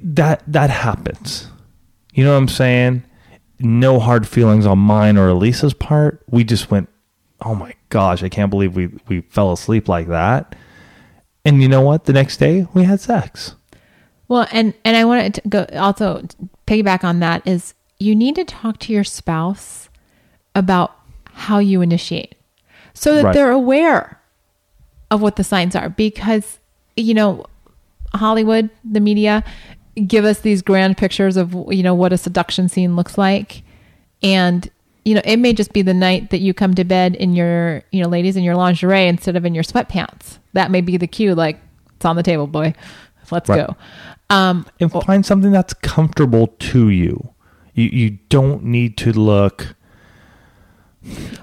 [0.03, 1.49] that that happens
[2.15, 3.03] you know what i'm saying
[3.59, 6.89] no hard feelings on mine or elisa's part we just went
[7.45, 10.55] oh my gosh i can't believe we we fell asleep like that
[11.45, 13.55] and you know what the next day we had sex
[14.29, 16.23] Well, and and I wanted to go also
[16.67, 19.91] piggyback on that is you need to talk to your spouse
[20.55, 20.97] about
[21.47, 22.35] how you initiate
[22.95, 23.35] so that Right.
[23.35, 24.19] they're aware
[25.11, 25.89] of what the signs are.
[25.91, 26.59] Because
[26.97, 27.45] you know
[28.15, 29.43] Hollywood, the media
[30.07, 33.63] give us these grand pictures of you know what a seduction scene looks like.
[34.23, 34.69] And
[35.05, 37.83] you know it may just be the night that you come to bed in your
[37.91, 40.39] you know ladies in your lingerie instead of in your sweatpants.
[40.53, 41.59] That may be the cue like
[41.97, 42.75] it's on the table boy.
[43.31, 43.67] Let's Right.
[43.67, 43.77] go.
[44.31, 47.31] Um and find something that's comfortable to you.
[47.75, 49.75] You you don't need to look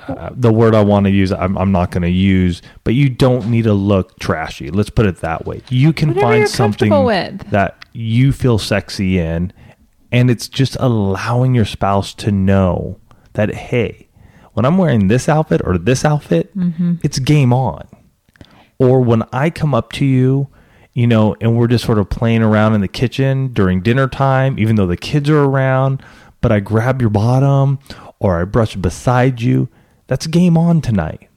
[0.08, 3.10] uh, the word I want to use, I'm, I'm not going to use, but you
[3.10, 4.70] don't need to look trashy.
[4.72, 5.62] Let's put it that way.
[5.70, 7.50] You can Whatever find something with.
[7.52, 9.52] that you feel sexy in,
[10.12, 13.00] and it's just allowing your spouse to know
[13.34, 14.08] that, hey,
[14.54, 16.96] when I'm wearing this outfit or this outfit, Mm-hmm.
[17.04, 17.88] it's game on.
[18.80, 20.48] Or when I come up to you,
[20.94, 24.58] you know, and we're just sort of playing around in the kitchen during dinner time,
[24.58, 26.02] even though the kids are around,
[26.42, 27.80] but I grab your bottom
[28.20, 29.70] or I brush beside you,
[30.08, 31.30] that's game on tonight.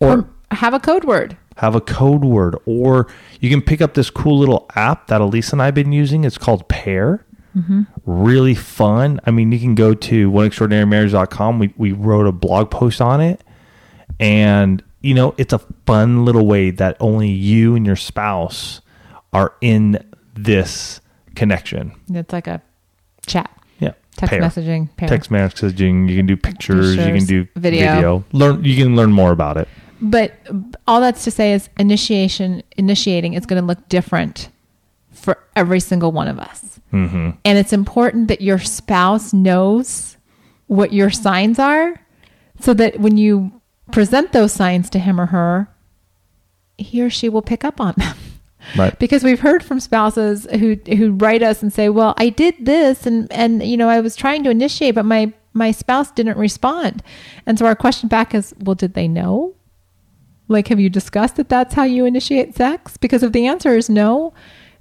[0.00, 3.08] Or or have a code word have a code word, or
[3.40, 6.24] you can pick up this cool little app that Elisa and I have been using.
[6.24, 7.24] It's called Pair.
[7.56, 7.82] Mm-hmm.
[8.04, 9.20] Really fun.
[9.24, 11.58] I mean, you can go to oneextraordinarymarriage.com.
[11.58, 13.42] We, we wrote a blog post on it,
[14.20, 18.82] and you know, it's a fun little way that only you and your spouse
[19.32, 21.00] are in this
[21.34, 21.92] connection.
[22.12, 22.60] It's like a
[23.26, 23.50] chat.
[24.16, 24.40] Text Pair.
[24.40, 25.08] messaging, pair.
[25.08, 27.94] Text messaging, you can do pictures, you can do video.
[27.94, 28.24] video.
[28.32, 29.68] Learn you can learn more about it.
[30.00, 30.32] But
[30.86, 34.50] all that's to say is initiation, initiating is going to look different
[35.10, 36.80] for every single one of us.
[36.92, 37.30] Mm-hmm.
[37.44, 40.16] And it's important that your spouse knows
[40.66, 42.00] what your signs are
[42.60, 43.60] so that when you
[43.92, 45.68] present those signs to him or her,
[46.78, 48.16] he or she will pick up on them.
[48.76, 48.98] Right.
[48.98, 53.06] because we've heard from spouses who who write us and say, "Well, I did this
[53.06, 57.02] and and you know, I was trying to initiate, but my my spouse didn't respond."
[57.46, 59.54] And so our question back is, "Well, did they know?
[60.48, 63.88] Like have you discussed that that's how you initiate sex?" Because if the answer is
[63.88, 64.32] no,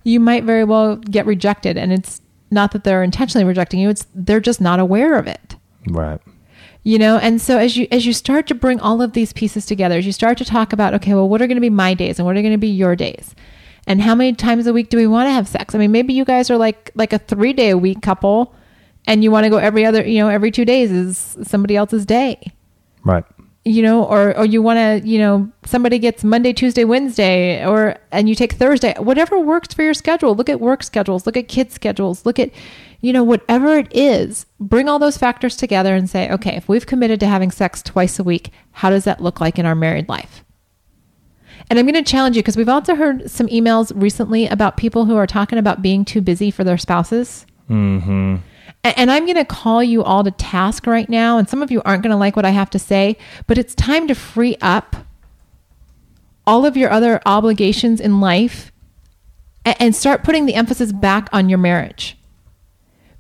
[0.03, 2.21] you might very well get rejected and it's
[2.51, 5.55] not that they're intentionally rejecting you, it's they're just not aware of it
[5.89, 6.21] Right.
[6.83, 9.65] you know and so as you as you start to bring all of these pieces
[9.65, 11.95] together as you start to talk about okay well what are going to be my
[11.95, 13.33] days and what are going to be your days
[13.87, 15.75] and how many times a week do we want to have sex?
[15.75, 18.53] I mean maybe you guys are like like a three day a week couple
[19.07, 22.05] and you want to go every other you know every two days is somebody else's
[22.05, 22.51] day.
[23.03, 23.23] Right.
[23.65, 27.97] you know or or you want to you know somebody gets monday tuesday wednesday or
[28.11, 28.93] and you take thursday.
[28.97, 30.35] Whatever works for your schedule.
[30.35, 31.25] Look at work schedules.
[31.25, 32.25] Look at kids schedules.
[32.25, 32.51] Look at
[33.01, 34.45] you know whatever it is.
[34.59, 38.17] Bring all those factors together and say okay if we've committed to having sex twice
[38.19, 40.44] a week how does that look like in our married life
[41.69, 45.05] and i'm going to challenge you because we've also heard some emails recently about people
[45.05, 48.35] who are talking about being too busy for their spouses Mm-hmm.
[48.83, 51.37] And I'm going to call you all to task right now.
[51.37, 53.73] And some of you aren't going to like what I have to say, but it's
[53.73, 54.95] time to free up
[56.45, 58.71] all of your other obligations in life
[59.65, 62.17] and start putting the emphasis back on your marriage.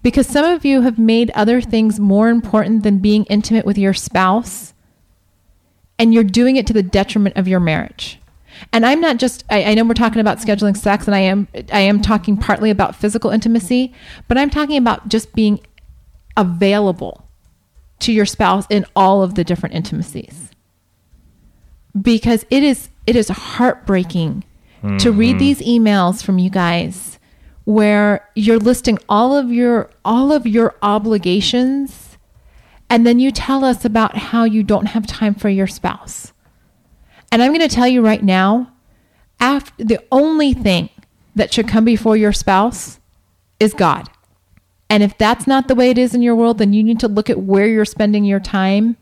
[0.03, 3.95] Because some of you have made other things more important than being intimate with your
[3.95, 4.75] spouse,
[5.97, 8.19] and you're doing it to the detriment of your marriage.
[8.71, 11.47] And I'm not just I, I know we're talking about scheduling sex and I am
[11.71, 13.93] I am talking partly about physical intimacy,
[14.27, 15.59] but I'm talking about just being
[16.37, 17.27] available
[17.99, 20.51] to your spouse in all of the different intimacies.
[21.99, 24.43] Because it is it is heartbreaking
[24.99, 25.39] to read mm-hmm.
[25.39, 27.17] these emails from you guys
[27.63, 32.17] where you're listing all of your all of your obligations
[32.89, 36.33] and then you tell us about how you don't have time for your spouse.
[37.35, 38.71] And I'm going to tell you right now,
[39.41, 40.87] after the only thing
[41.35, 43.01] that should come before your spouse
[43.59, 44.09] is God.
[44.89, 47.09] And if that's not the way it is in your world, then you need to
[47.09, 48.95] look at where you're spending your time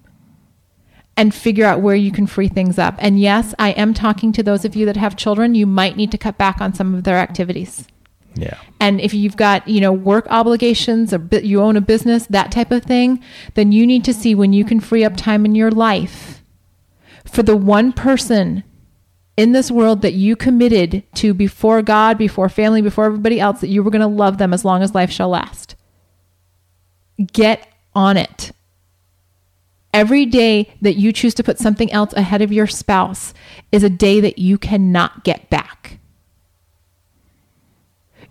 [1.15, 2.96] and figure out where you can free things up.
[2.98, 5.54] And yes, I am talking to those of you that have children.
[5.54, 7.88] You might need to cut back on some of their activities.
[8.34, 8.58] Yeah.
[8.80, 12.72] And if you've got, you know, work obligations or you own a business, that type
[12.72, 15.69] of thing, then you need to see when you can free up time in your
[15.69, 16.33] life
[17.34, 18.63] for the one person
[19.36, 23.69] in this world that you committed to before God, before family, before everybody else that
[23.69, 25.76] you were going to love them as long as life shall last.
[27.32, 28.52] Get on it.
[29.91, 33.34] Every day that you choose to put something else ahead of your spouse
[33.72, 35.98] is a day that you cannot get back.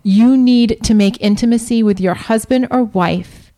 [0.01, 3.51] You need to make intimacy with your husband or wife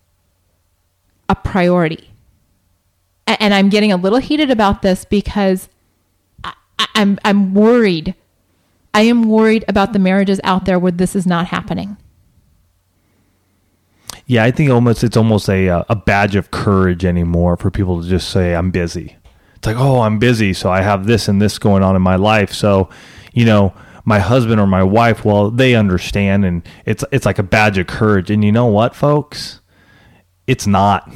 [1.29, 2.14] a priority.
[3.27, 5.67] And I'm getting a little heated about this because
[6.43, 8.15] I, I- I'm I'm worried.
[8.93, 11.97] I am worried about the marriages out there where this is not happening.
[14.27, 18.01] Yeah, I think almost it's almost a uh, a badge of courage anymore for people
[18.01, 19.15] to just say I'm busy.
[19.57, 22.15] It's like, "Oh, I'm busy, so I have this and this going on in my
[22.15, 22.89] life." So,
[23.33, 27.43] you know, my husband or my wife, well, they understand and it's it's like a
[27.43, 28.31] badge of courage.
[28.31, 29.61] And you know what, folks?
[30.47, 31.11] It's not.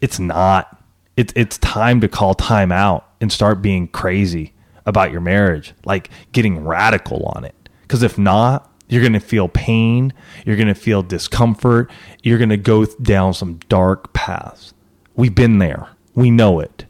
[0.00, 0.77] It's not.
[1.18, 4.52] It's it's time to call time out and start being crazy
[4.86, 7.56] about your marriage, like getting radical on it.
[7.82, 10.12] Because if not, you're going to feel pain.
[10.46, 11.90] You're going to feel discomfort.
[12.22, 14.74] You're going to go down some dark paths.
[15.16, 15.88] We've been there.
[16.14, 16.86] We know it.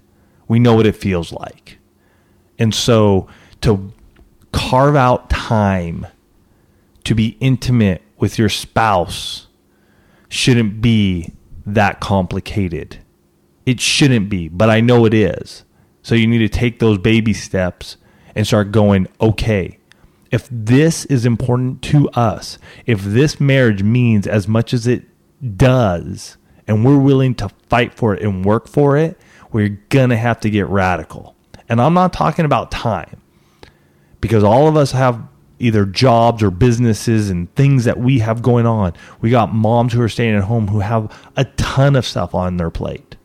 [0.46, 1.78] We know what it feels like.
[2.58, 3.28] And so
[3.62, 3.94] to
[4.53, 6.07] carve out time
[7.05, 9.46] to be intimate with your spouse
[10.28, 11.32] shouldn't be
[11.64, 12.98] that complicated.
[13.68, 15.66] It shouldn't be, but I know it is.
[16.00, 17.98] So you need to take those baby steps
[18.34, 19.78] and start going, okay,
[20.30, 22.56] if this is important to us,
[22.86, 25.04] if this marriage means as much as it
[25.58, 29.20] does, and we're willing to fight for it and work for it,
[29.52, 31.36] we're going to have to get radical.
[31.68, 33.20] And I'm not talking about time
[34.22, 35.22] because all of us have
[35.58, 38.94] either jobs or businesses and things that we have going on.
[39.20, 42.56] We got moms who are staying at home who have a ton of stuff on
[42.56, 43.16] their plate.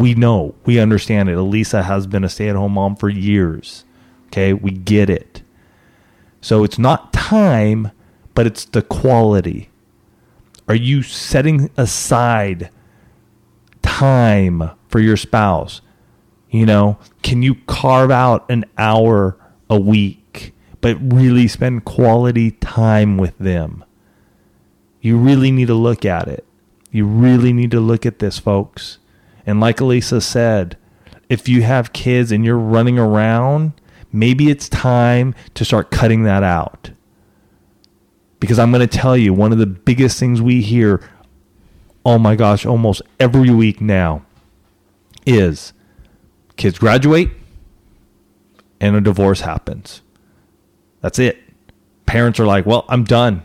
[0.00, 1.36] We know, we understand it.
[1.36, 3.84] Alisa has been a stay at home mom for years.
[4.28, 5.42] Okay, we get it.
[6.40, 7.90] So it's not time,
[8.34, 9.68] but it's the quality.
[10.66, 12.70] Are you setting aside
[13.82, 15.82] time for your spouse?
[16.48, 19.36] You know, can you carve out an hour
[19.68, 23.84] a week, but really spend quality time with them?
[25.02, 26.46] You really need to look at it.
[26.90, 28.96] You really need to look at this, folks.
[29.46, 30.76] And like Alisa said,
[31.28, 33.72] if you have kids and you're running around,
[34.12, 36.90] maybe it's time to start cutting that out.
[38.40, 41.00] Because I'm going to tell you, one of the biggest things we hear,
[42.04, 44.24] oh my gosh, almost every week now
[45.26, 45.72] is
[46.56, 47.30] kids graduate
[48.80, 50.02] and a divorce happens.
[51.00, 51.38] That's it.
[52.06, 53.42] Parents are like, well, I'm done.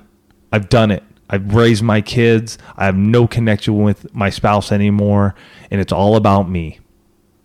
[0.51, 1.03] I've done it.
[1.29, 2.57] I've raised my kids.
[2.77, 5.35] I have no connection with my spouse anymore.
[5.71, 6.79] And it's all about me.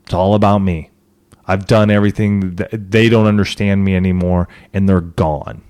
[0.05, 0.91] It's all about me.
[1.47, 2.57] I've done everything.
[2.57, 5.63] That they don't understand me anymore and they're gone.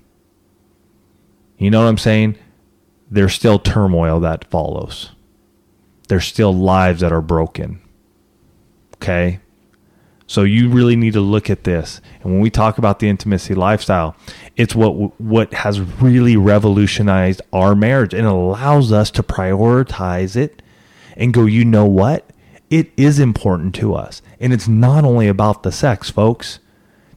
[1.57, 2.37] You know what I'm saying?
[3.09, 5.11] There's still turmoil that follows.
[6.07, 7.81] There's still lives that are broken.
[8.95, 9.39] Okay?
[10.27, 11.99] So you really need to look at this.
[12.21, 14.15] And when we talk about the intimacy lifestyle,
[14.61, 20.61] it's what what has really revolutionized our marriage and allows us to prioritize it
[21.17, 22.29] and go, you know what?
[22.69, 24.21] It is important to us.
[24.39, 26.59] And it's not only about the sex, folks.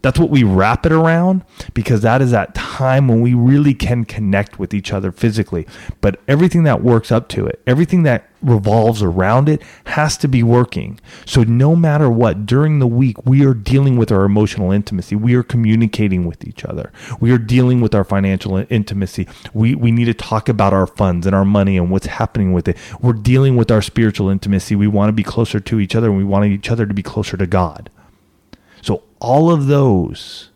[0.05, 4.05] That's what we wrap it around because that is that time when we really can
[4.05, 5.67] connect with each other physically.
[6.03, 10.43] But everything that works up to it, everything that revolves around it has to be
[10.43, 11.01] working.
[11.25, 15.17] So no matter what, during the week, we are dealing with our emotional intimacy.
[15.17, 16.93] We are communicating with each other.
[17.19, 19.27] We are dealing with our financial intimacy.
[19.55, 22.69] We, we need to talk about our funds and our money and what's happening with
[22.69, 22.77] it.
[23.01, 24.77] We're dealing with our spiritual intimacy.
[24.77, 27.03] We want to be closer to each other and we want each other to be
[27.03, 27.89] closer to God.
[28.85, 30.51] So all of those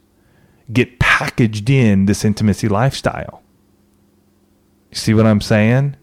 [0.70, 3.43] get packaged in this intimacy lifestyle.
[4.91, 5.97] You see what I'm saying?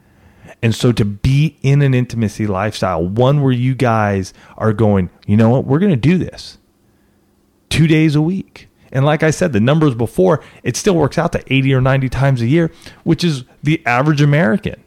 [0.63, 5.37] And so to be in an intimacy lifestyle, one where you guys are going, you
[5.37, 6.57] know what, we're going to do this
[7.69, 8.69] two days a week.
[8.91, 12.09] And like I said, the numbers before, it still works out to 80 or 90
[12.09, 12.71] times a year,
[13.03, 14.83] which is the average American.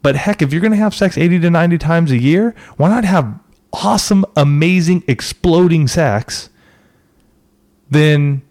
[0.00, 2.88] But heck, if you're going to have sex 80 to 90 times a year, why
[2.88, 3.38] not have
[3.70, 6.48] awesome, amazing, exploding sex
[7.90, 8.42] then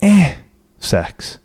[0.00, 0.36] eh,
[0.78, 1.38] sex.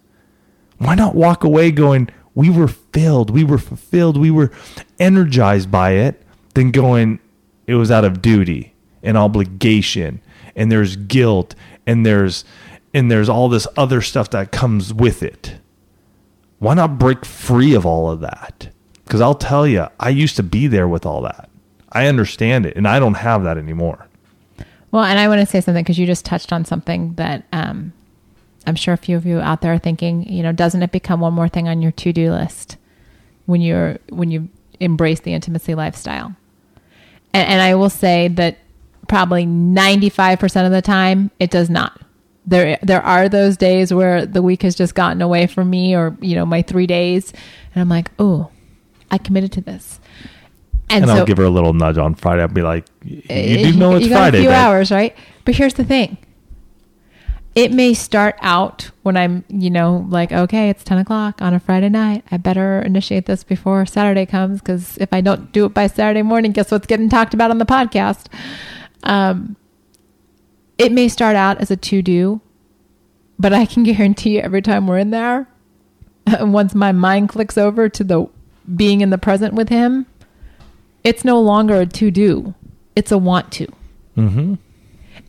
[0.77, 4.51] Why not walk away going, we were filled, we were fulfilled, we were
[4.99, 6.21] energized by it,
[6.53, 7.19] than going,
[7.67, 8.73] it was out of duty
[9.03, 10.21] and obligation,
[10.55, 11.55] and there's guilt,
[11.85, 12.43] and there's
[12.93, 15.55] and there's all this other stuff that comes with it.
[16.59, 18.69] Why not break free of all of that?
[19.05, 21.49] Because I'll tell you, I used to be there with all that.
[21.91, 24.07] I understand it, and I don't have that anymore.
[24.91, 27.93] Well, and I want to say something because you just touched on something that um,
[28.67, 30.31] I'm sure a few of you out there are thinking.
[30.31, 32.77] You know, doesn't it become one more thing on your to do list
[33.45, 36.35] when you're when you embrace the intimacy lifestyle?
[37.33, 38.57] And, and I will say that
[39.07, 42.01] probably 95% of the time it does not.
[42.45, 46.17] There there are those days where the week has just gotten away from me, or
[46.21, 47.31] you know, my three days,
[47.73, 48.49] and I'm like, oh,
[49.09, 49.99] I committed to this.
[50.91, 52.41] And, and so, I'll give her a little nudge on Friday.
[52.41, 55.15] I'll be like, "You do know it's you got Friday." A few hours, right?
[55.45, 56.17] But here's the thing:
[57.55, 61.61] it may start out when I'm, you know, like, okay, it's ten o'clock on a
[61.61, 62.25] Friday night.
[62.29, 66.23] I better initiate this before Saturday comes because if I don't do it by Saturday
[66.23, 68.27] morning, guess what's getting talked about on the podcast?
[69.03, 69.55] Um,
[70.77, 72.41] it may start out as a to do,
[73.39, 75.47] but I can guarantee you every time we're in there,
[76.41, 78.27] once my mind clicks over to the
[78.75, 80.05] being in the present with him
[81.03, 82.53] it's no longer a to do,
[82.95, 83.67] it's a want to.
[84.17, 84.55] Mm-hmm.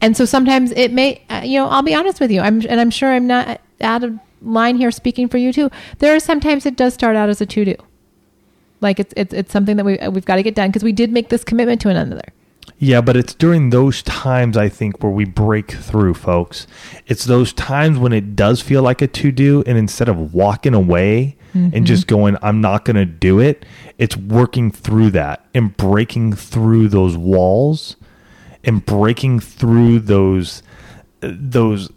[0.00, 2.80] And so sometimes it may, uh, you know, I'll be honest with you, I'm, and
[2.80, 5.70] I'm sure I'm not out of line here speaking for you too.
[5.98, 7.76] There are sometimes it does start out as a to do.
[8.80, 11.12] Like it's, it's, it's something that we, we've got to get done because we did
[11.12, 12.22] make this commitment to another.
[12.78, 16.66] Yeah, but it's during those times I think where we break through, folks.
[17.06, 20.74] It's those times when it does feel like a to do, and instead of walking
[20.74, 21.74] away mm-hmm.
[21.76, 23.64] and just going, I'm not going to do it,
[23.98, 27.96] it's working through that and breaking through those walls
[28.64, 30.62] and breaking through those
[31.20, 31.88] those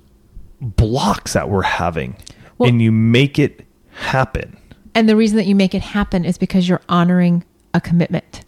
[0.61, 2.15] blocks that we're having,
[2.57, 4.55] well, and you make it happen.
[4.93, 7.43] And the reason that you make it happen is because you're honoring
[7.73, 8.44] a commitment.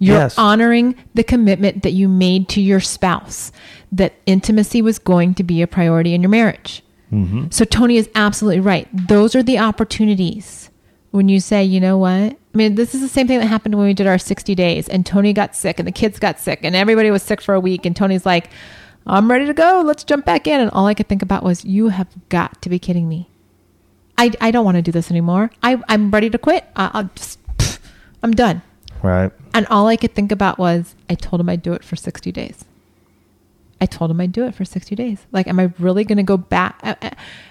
[0.00, 0.38] You're yes.
[0.38, 3.52] honoring the commitment that you made to your spouse
[3.92, 6.82] that intimacy was going to be a priority in your marriage.
[7.12, 7.46] Mm-hmm.
[7.50, 8.88] So Tony is absolutely right.
[8.92, 10.70] Those are the opportunities
[11.10, 12.32] when you say, you know what?
[12.32, 14.88] I mean, this is the same thing that happened when we did our 60 days
[14.88, 17.60] and Tony got sick and the kids got sick and everybody was sick for a
[17.60, 17.84] week.
[17.84, 18.48] And Tony's like,
[19.06, 19.82] I'm ready to go.
[19.84, 20.60] Let's jump back in.
[20.60, 23.28] And all I could think about was, you have got to be kidding me.
[24.16, 25.50] I, I don't want to do this anymore.
[25.62, 26.64] I, I'm ready to quit.
[26.76, 27.78] I, I'll just, pff,
[28.22, 28.62] I'm done.
[29.02, 29.32] Right.
[29.54, 32.30] And all I could think about was, I told him I'd do it for 60
[32.32, 32.64] days.
[33.80, 35.26] I told him I'd do it for 60 days.
[35.32, 36.78] Like, am I really going to go back?
[36.82, 36.96] Am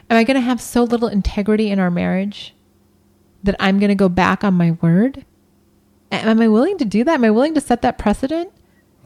[0.09, 2.53] I going to have so little integrity in our marriage
[3.43, 5.25] that I'm going to go back on my word?
[6.11, 7.15] Am I willing to do that?
[7.15, 8.51] Am I willing to set that precedent?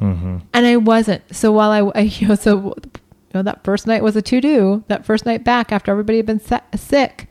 [0.02, 0.38] Mm-hmm.
[0.54, 1.24] And I wasn't.
[1.34, 2.92] So while I, I you know, so you
[3.34, 4.84] know, that first night was a to do.
[4.88, 6.42] That first night back after everybody had been
[6.76, 7.28] sick,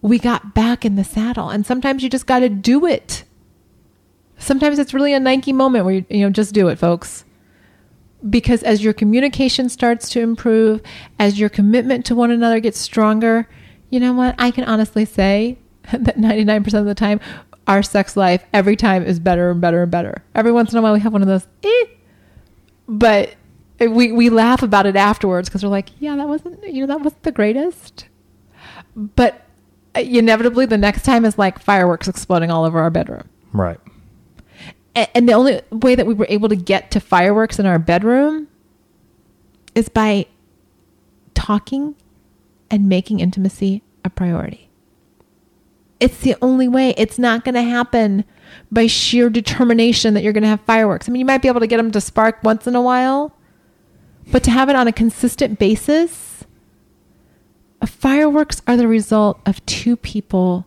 [0.00, 1.50] we got back in the saddle.
[1.50, 3.23] And sometimes you just got to do it.
[4.38, 7.24] Sometimes it's really a Nike moment where you, you know, just do it, folks
[8.28, 10.80] because as your communication starts to improve,
[11.18, 13.48] as your commitment to one another gets stronger,
[13.90, 14.34] you know what?
[14.38, 15.58] I can honestly say
[15.92, 17.20] that 99% of the time,
[17.66, 20.22] our sex life every time is better and better and better.
[20.34, 21.84] Every once in a while, we have one of those, eh.
[22.86, 23.34] But
[23.80, 27.02] we, we laugh about it afterwards because we're like, yeah, that wasn't, you know, that
[27.02, 28.08] wasn't the greatest.
[28.94, 29.46] But
[29.96, 33.28] uh, inevitably, the next time is like fireworks exploding all over our bedroom.
[33.52, 33.80] Right
[34.94, 38.48] and the only way that we were able to get to fireworks in our bedroom
[39.74, 40.26] is by
[41.34, 41.96] talking
[42.70, 44.70] and making intimacy a priority.
[46.00, 46.94] It's the only way.
[46.96, 48.24] It's not going to happen
[48.70, 51.08] by sheer determination that you're going to have fireworks.
[51.08, 53.36] I mean, you might be able to get them to spark once in a while,
[54.30, 56.44] but to have it on a consistent basis,
[57.86, 60.66] fireworks are the result of two people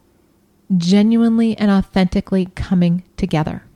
[0.75, 3.66] genuinely and authentically coming together.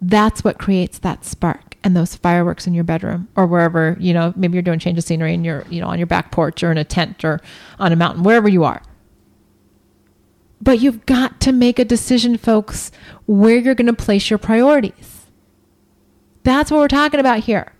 [0.00, 4.32] That's what creates that spark and those fireworks in your bedroom or wherever, you know,
[4.36, 6.70] maybe you're doing change of scenery and you're, you know, on your back porch or
[6.70, 7.40] in a tent or
[7.78, 8.82] on a mountain, wherever you are.
[10.60, 12.90] But you've got to make a decision, folks,
[13.26, 15.26] where you're going to place your priorities.
[16.42, 17.72] That's what we're talking about here.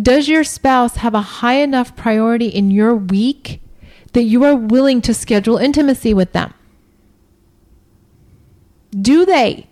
[0.00, 3.60] Does your spouse have a high enough priority in your week
[4.14, 6.54] that you are willing to schedule intimacy with them?
[8.98, 9.68] Do they?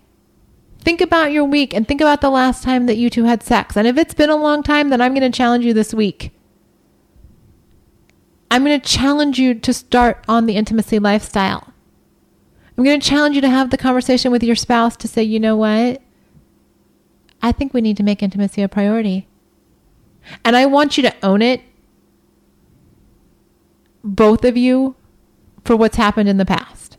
[0.81, 3.77] Think about your week and think about the last time that you two had sex.
[3.77, 6.31] And if it's been a long time, then I'm going to challenge you this week.
[8.49, 11.71] I'm going to challenge you to start on the intimacy lifestyle.
[12.77, 15.39] I'm going to challenge you to have the conversation with your spouse to say, you
[15.39, 16.01] know what?
[17.43, 19.27] I think we need to make intimacy a priority.
[20.43, 21.61] And I want you to own it,
[24.03, 24.95] both of you,
[25.63, 26.97] for what's happened in the past.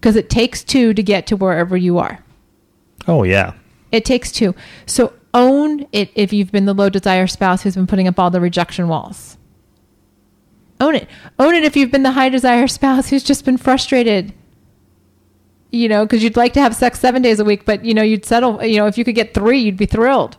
[0.00, 2.24] Because it takes two to get to wherever you are.
[3.06, 3.54] Oh, yeah.
[3.90, 4.54] It takes two.
[4.86, 8.30] So own it if you've been the low desire spouse who's been putting up all
[8.30, 9.36] the rejection walls.
[10.80, 11.08] Own it.
[11.38, 14.32] Own it if you've been the high desire spouse who's just been frustrated.
[15.70, 18.02] You know, because you'd like to have sex seven days a week, but you know,
[18.02, 20.36] you'd settle, you know, if you could get three, you'd be thrilled.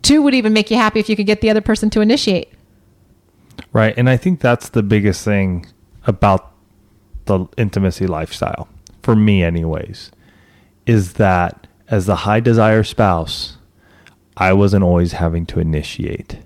[0.00, 2.50] Two would even make you happy if you could get the other person to initiate.
[3.72, 3.94] Right.
[3.98, 5.66] And I think that's the biggest thing
[6.06, 6.52] about
[7.26, 8.68] the intimacy lifestyle,
[9.02, 10.10] for me, anyways
[10.90, 13.58] is that as the high desire spouse,
[14.36, 16.38] I wasn't always having to initiate.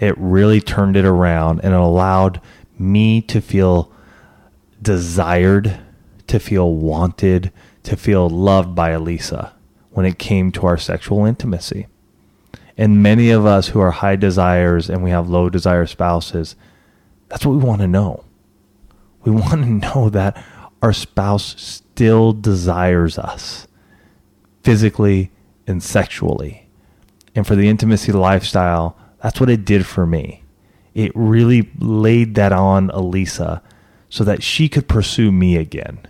[0.00, 2.40] It really turned it around and it allowed
[2.76, 3.92] me to feel
[4.82, 5.78] desired,
[6.26, 7.52] to feel wanted,
[7.84, 9.52] to feel loved by Alisa
[9.90, 11.86] when it came to our sexual intimacy.
[12.76, 16.56] And many of us who are high desires and we have low desire spouses,
[17.28, 18.24] that's what we want to know.
[19.22, 20.44] We want to know that
[20.82, 23.65] our spouse still desires us
[24.66, 25.30] physically
[25.68, 26.68] and sexually.
[27.36, 30.42] And for the intimacy lifestyle, that's what it did for me.
[30.92, 33.60] It really laid that on Alisa
[34.08, 36.00] so that she could pursue me again.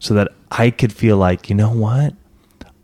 [0.00, 2.14] So that I could feel like, you know what?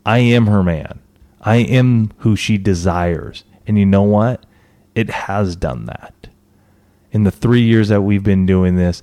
[0.06, 1.00] I am her man.
[1.40, 3.42] I am who she desires.
[3.66, 4.46] And you know what?
[4.94, 6.28] It has done that.
[7.10, 9.02] In the three years that we've been doing this,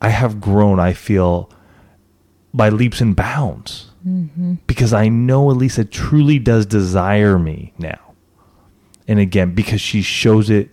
[0.00, 1.50] I have grown, I feel,
[2.54, 4.54] by leaps and bounds mm-hmm.
[4.66, 8.14] because I know Alisa truly does desire me now.
[9.06, 10.70] And again, because she shows it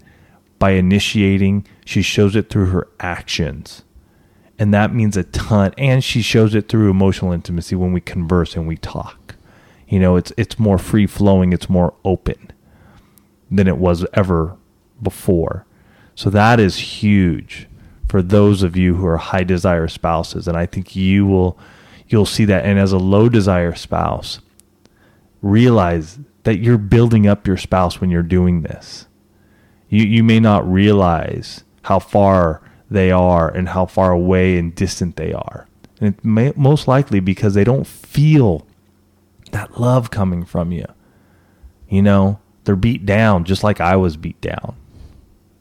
[0.60, 3.84] by initiating, she shows it through her actions.
[4.58, 5.74] And that means a ton.
[5.78, 9.36] And she shows it through emotional intimacy when we converse and we talk.
[9.88, 12.52] You know, it's it's more free flowing, it's more open
[13.50, 14.56] than it was ever
[15.02, 15.66] before.
[16.16, 17.68] So that is huge
[18.08, 20.48] for those of you who are high desire spouses.
[20.48, 21.58] And I think you will
[22.12, 22.66] you'll see that.
[22.66, 24.40] And as a low desire spouse,
[25.42, 29.08] realize that you're building up your spouse when you're doing this.
[29.90, 35.16] You, you may not realize how far they are and how far away and distant
[35.16, 35.68] they are.
[36.00, 38.66] And it may, most likely because they don't feel
[39.52, 40.86] that love coming from you.
[41.90, 44.76] You know, they're beat down just like I was beat down.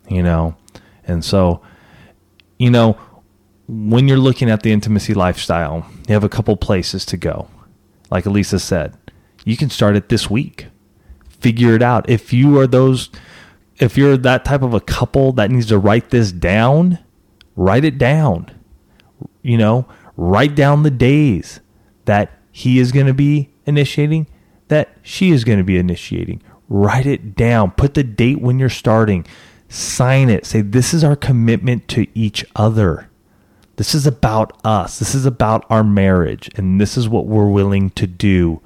[0.09, 0.57] You know,
[1.07, 1.63] and so,
[2.59, 2.99] you know,
[3.71, 7.49] when you're looking at the intimacy lifestyle, you have a couple places to go.
[8.11, 8.99] Like Alisa said,
[9.45, 10.67] you can start it this week.
[11.29, 12.11] Figure it out.
[12.11, 13.11] If you are those,
[13.77, 16.99] if you're that type of a couple that needs to write this down,
[17.55, 18.51] write it down.
[19.43, 21.61] You know, write down the days
[22.07, 24.27] that he is going to be initiating,
[24.67, 26.43] that she is going to be initiating.
[26.69, 27.71] Write it down.
[27.71, 29.27] Put the date when you're starting.
[29.69, 30.45] Sign it.
[30.45, 33.10] Say, this is our commitment to each other.
[33.81, 34.99] This is about us.
[34.99, 36.51] This is about our marriage.
[36.57, 38.61] And this is what we're willing to do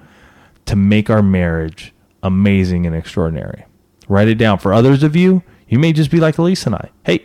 [0.67, 1.95] to make our marriage
[2.25, 3.65] amazing and extraordinary.
[4.09, 4.59] Write it down.
[4.59, 6.91] For others of you, you may just be like Alisa and I.
[7.05, 7.25] Hey,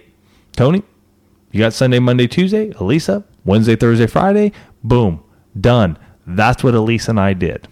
[0.56, 0.84] Tony,
[1.50, 2.70] you got Sunday, Monday, Tuesday.
[2.74, 4.52] Alisa, Wednesday, Thursday, Friday.
[4.84, 5.24] Boom,
[5.60, 5.98] done.
[6.28, 7.68] That's what Alisa and I did.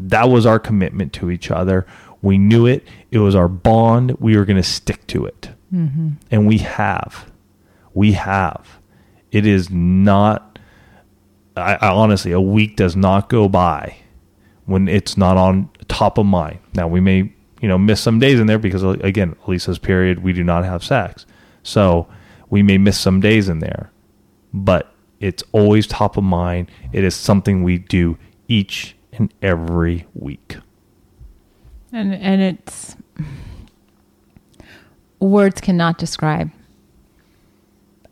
[0.00, 1.86] That was our commitment to each other.
[2.22, 2.88] We knew it.
[3.12, 4.16] It was our bond.
[4.18, 5.50] We were going to stick to it.
[5.72, 6.08] Mm-hmm.
[6.28, 7.30] And we have.
[7.94, 8.79] We have.
[9.32, 10.58] It is not,
[11.56, 13.96] I, I honestly, a week does not go by
[14.66, 16.58] when it's not on top of mind.
[16.74, 20.32] Now, we may, you know, miss some days in there because, again, Lisa's period, we
[20.32, 21.26] do not have sex.
[21.62, 22.08] So
[22.48, 23.90] we may miss some days in there,
[24.52, 26.70] but it's always top of mind.
[26.92, 28.18] It is something we do
[28.48, 30.56] each and every week.
[31.92, 32.96] And and it's
[35.18, 36.50] words cannot describe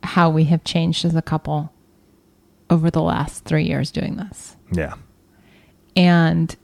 [0.08, 1.72] how we have changed as a couple
[2.70, 4.56] over the last 3 years doing this.
[4.72, 4.94] Yeah.
[5.96, 6.54] And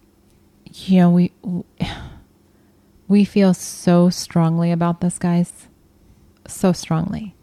[0.72, 1.32] you know, we
[3.06, 5.68] we feel so strongly about this, guys.
[6.46, 7.34] So strongly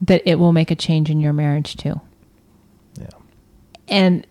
[0.00, 2.00] that it will make a change in your marriage too.
[2.98, 3.08] Yeah.
[3.88, 4.26] And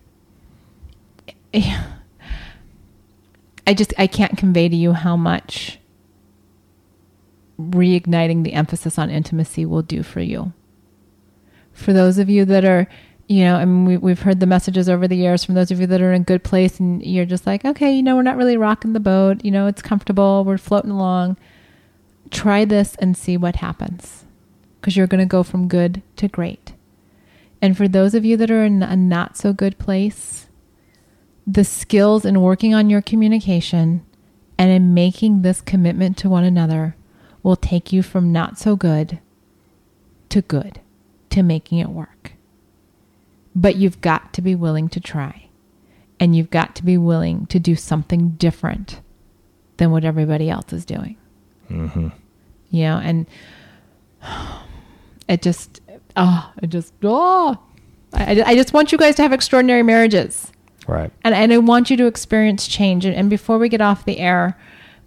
[3.66, 5.78] I just I can't convey to you how much
[7.58, 10.52] reigniting the emphasis on intimacy will do for you.
[11.74, 12.88] For those of you that are,
[13.26, 15.80] you know, I mean, we, we've heard the messages over the years from those of
[15.80, 18.22] you that are in a good place and you're just like, okay, you know, we're
[18.22, 19.44] not really rocking the boat.
[19.44, 20.44] You know, it's comfortable.
[20.44, 21.36] We're floating along.
[22.30, 24.24] Try this and see what happens
[24.80, 26.74] because you're going to go from good to great.
[27.62, 30.48] And for those of you that are in a not so good place,
[31.46, 34.04] the skills in working on your communication
[34.58, 36.96] and in making this commitment to one another
[37.42, 39.18] will take you from not so good
[40.30, 40.80] to good,
[41.34, 42.32] to making it work.
[43.54, 45.48] But you've got to be willing to try.
[46.20, 49.00] And you've got to be willing to do something different
[49.76, 51.16] than what everybody else is doing.
[51.68, 52.08] Mm-hmm.
[52.70, 53.26] You know, and
[55.28, 55.80] it just,
[56.16, 57.58] oh, it just, oh,
[58.12, 60.52] I, I just want you guys to have extraordinary marriages.
[60.86, 61.10] Right.
[61.24, 63.04] And, and I want you to experience change.
[63.04, 64.56] And, and before we get off the air,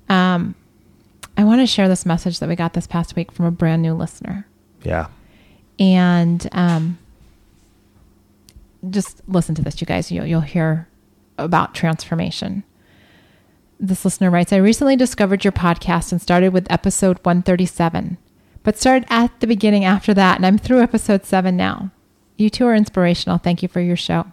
[0.09, 0.55] um,
[1.37, 3.81] I want to share this message that we got this past week from a brand
[3.81, 4.47] new listener.
[4.83, 5.07] Yeah.
[5.79, 6.97] And um,
[8.89, 10.11] just listen to this, you guys.
[10.11, 10.87] You'll, you'll hear
[11.37, 12.63] about transformation.
[13.79, 18.17] This listener writes I recently discovered your podcast and started with episode 137,
[18.63, 21.91] but started at the beginning after that, and I'm through episode 7 now.
[22.37, 23.37] You two are inspirational.
[23.37, 24.25] Thank you for your show.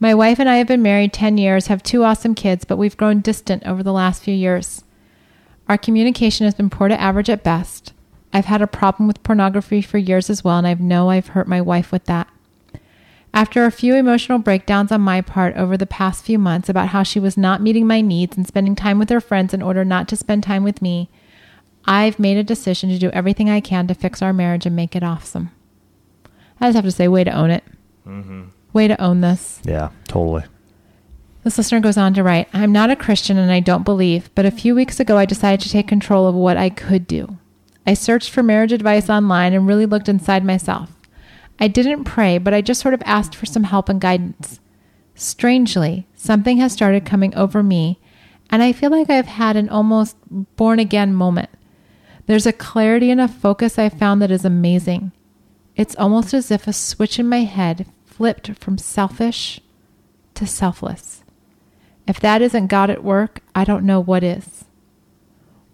[0.00, 2.96] My wife and I have been married 10 years, have two awesome kids, but we've
[2.96, 4.82] grown distant over the last few years.
[5.68, 7.92] Our communication has been poor to average at best.
[8.32, 11.46] I've had a problem with pornography for years as well, and I know I've hurt
[11.46, 12.28] my wife with that.
[13.34, 17.02] After a few emotional breakdowns on my part over the past few months about how
[17.02, 20.06] she was not meeting my needs and spending time with her friends in order not
[20.08, 21.08] to spend time with me,
[21.86, 24.94] I've made a decision to do everything I can to fix our marriage and make
[24.94, 25.50] it awesome.
[26.60, 27.64] I just have to say, way to own it.
[28.06, 28.44] Mm-hmm.
[28.72, 29.60] Way to own this.
[29.64, 30.44] Yeah, totally.
[31.42, 34.46] This listener goes on to write I'm not a Christian and I don't believe, but
[34.46, 37.38] a few weeks ago I decided to take control of what I could do.
[37.86, 40.92] I searched for marriage advice online and really looked inside myself.
[41.58, 44.60] I didn't pray, but I just sort of asked for some help and guidance.
[45.14, 48.00] Strangely, something has started coming over me,
[48.50, 50.16] and I feel like I've had an almost
[50.56, 51.50] born again moment.
[52.26, 55.12] There's a clarity and a focus I found that is amazing.
[55.74, 59.60] It's almost as if a switch in my head flipped from selfish
[60.34, 61.24] to selfless.
[62.06, 64.61] If that isn't God at work, I don't know what is.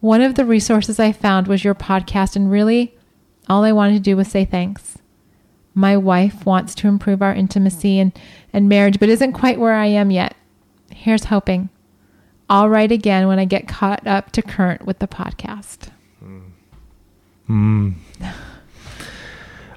[0.00, 2.96] One of the resources I found was your podcast, and really,
[3.48, 4.98] all I wanted to do was say thanks.
[5.74, 8.12] My wife wants to improve our intimacy and,
[8.52, 10.36] and marriage, but isn't quite where I am yet.
[10.92, 11.68] Here's hoping.
[12.48, 15.90] I'll write again when I get caught up to current with the podcast.
[17.48, 17.94] Mm.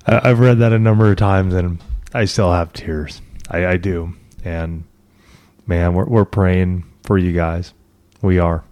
[0.06, 1.80] I, have read that a number of times, and
[2.14, 3.22] I still have tears.
[3.50, 4.14] I, I do,
[4.44, 4.84] and
[5.66, 7.74] man, we're we're praying for you guys.
[8.22, 8.64] We are.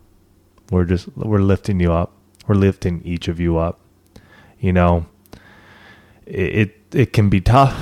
[0.71, 2.13] We're just we're lifting you up.
[2.47, 3.79] We're lifting each of you up.
[4.59, 5.05] You know,
[6.25, 7.77] it it, it can be tough.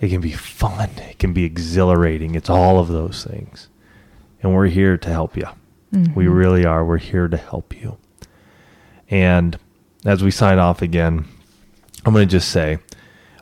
[0.00, 0.90] It can be fun.
[1.10, 2.34] It can be exhilarating.
[2.34, 3.68] It's all of those things,
[4.42, 5.48] and we're here to help you.
[5.92, 6.14] Mm-hmm.
[6.14, 6.84] We really are.
[6.84, 7.98] We're here to help you.
[9.10, 9.58] And
[10.04, 11.26] as we sign off again,
[12.04, 12.78] I'm going to just say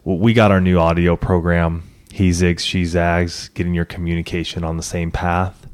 [0.04, 1.82] well, we got our new audio program.
[2.10, 5.66] He zigs, she zags, getting your communication on the same path.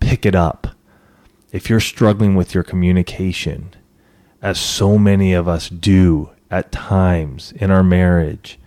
[0.00, 0.68] Pick it up.
[1.54, 3.74] If you're struggling with your communication,
[4.42, 8.58] as so many of us do at times in our marriage,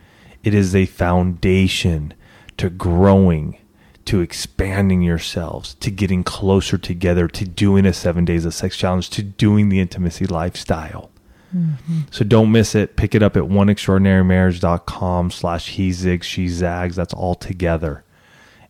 [0.42, 2.14] it is a foundation
[2.56, 3.58] to growing,
[4.06, 9.10] to expanding yourselves, to getting closer together, to doing a seven days of sex challenge,
[9.10, 11.12] to doing the intimacy lifestyle.
[11.54, 12.04] Mm-hmm.
[12.10, 12.96] So don't miss it.
[12.96, 16.96] Pick it up at oneextraordinarymarriage.com slash he zigs, she zags.
[16.96, 18.06] That's all together.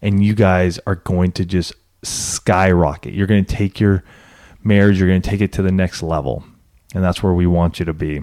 [0.01, 3.13] And you guys are going to just skyrocket.
[3.13, 4.03] You're going to take your
[4.63, 6.43] marriage, you're going to take it to the next level.
[6.93, 8.21] And that's where we want you to be.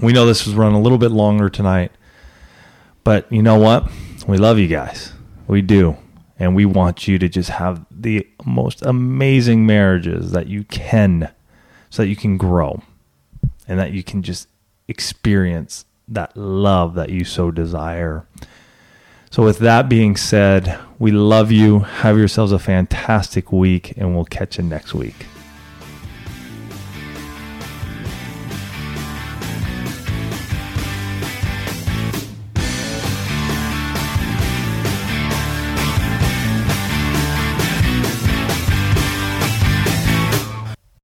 [0.00, 1.92] We know this was run a little bit longer tonight,
[3.04, 3.88] but you know what?
[4.26, 5.12] We love you guys.
[5.46, 5.96] We do.
[6.38, 11.30] And we want you to just have the most amazing marriages that you can
[11.90, 12.82] so that you can grow
[13.68, 14.48] and that you can just
[14.88, 18.26] experience that love that you so desire.
[19.32, 21.78] So, with that being said, we love you.
[21.78, 25.24] Have yourselves a fantastic week, and we'll catch you next week.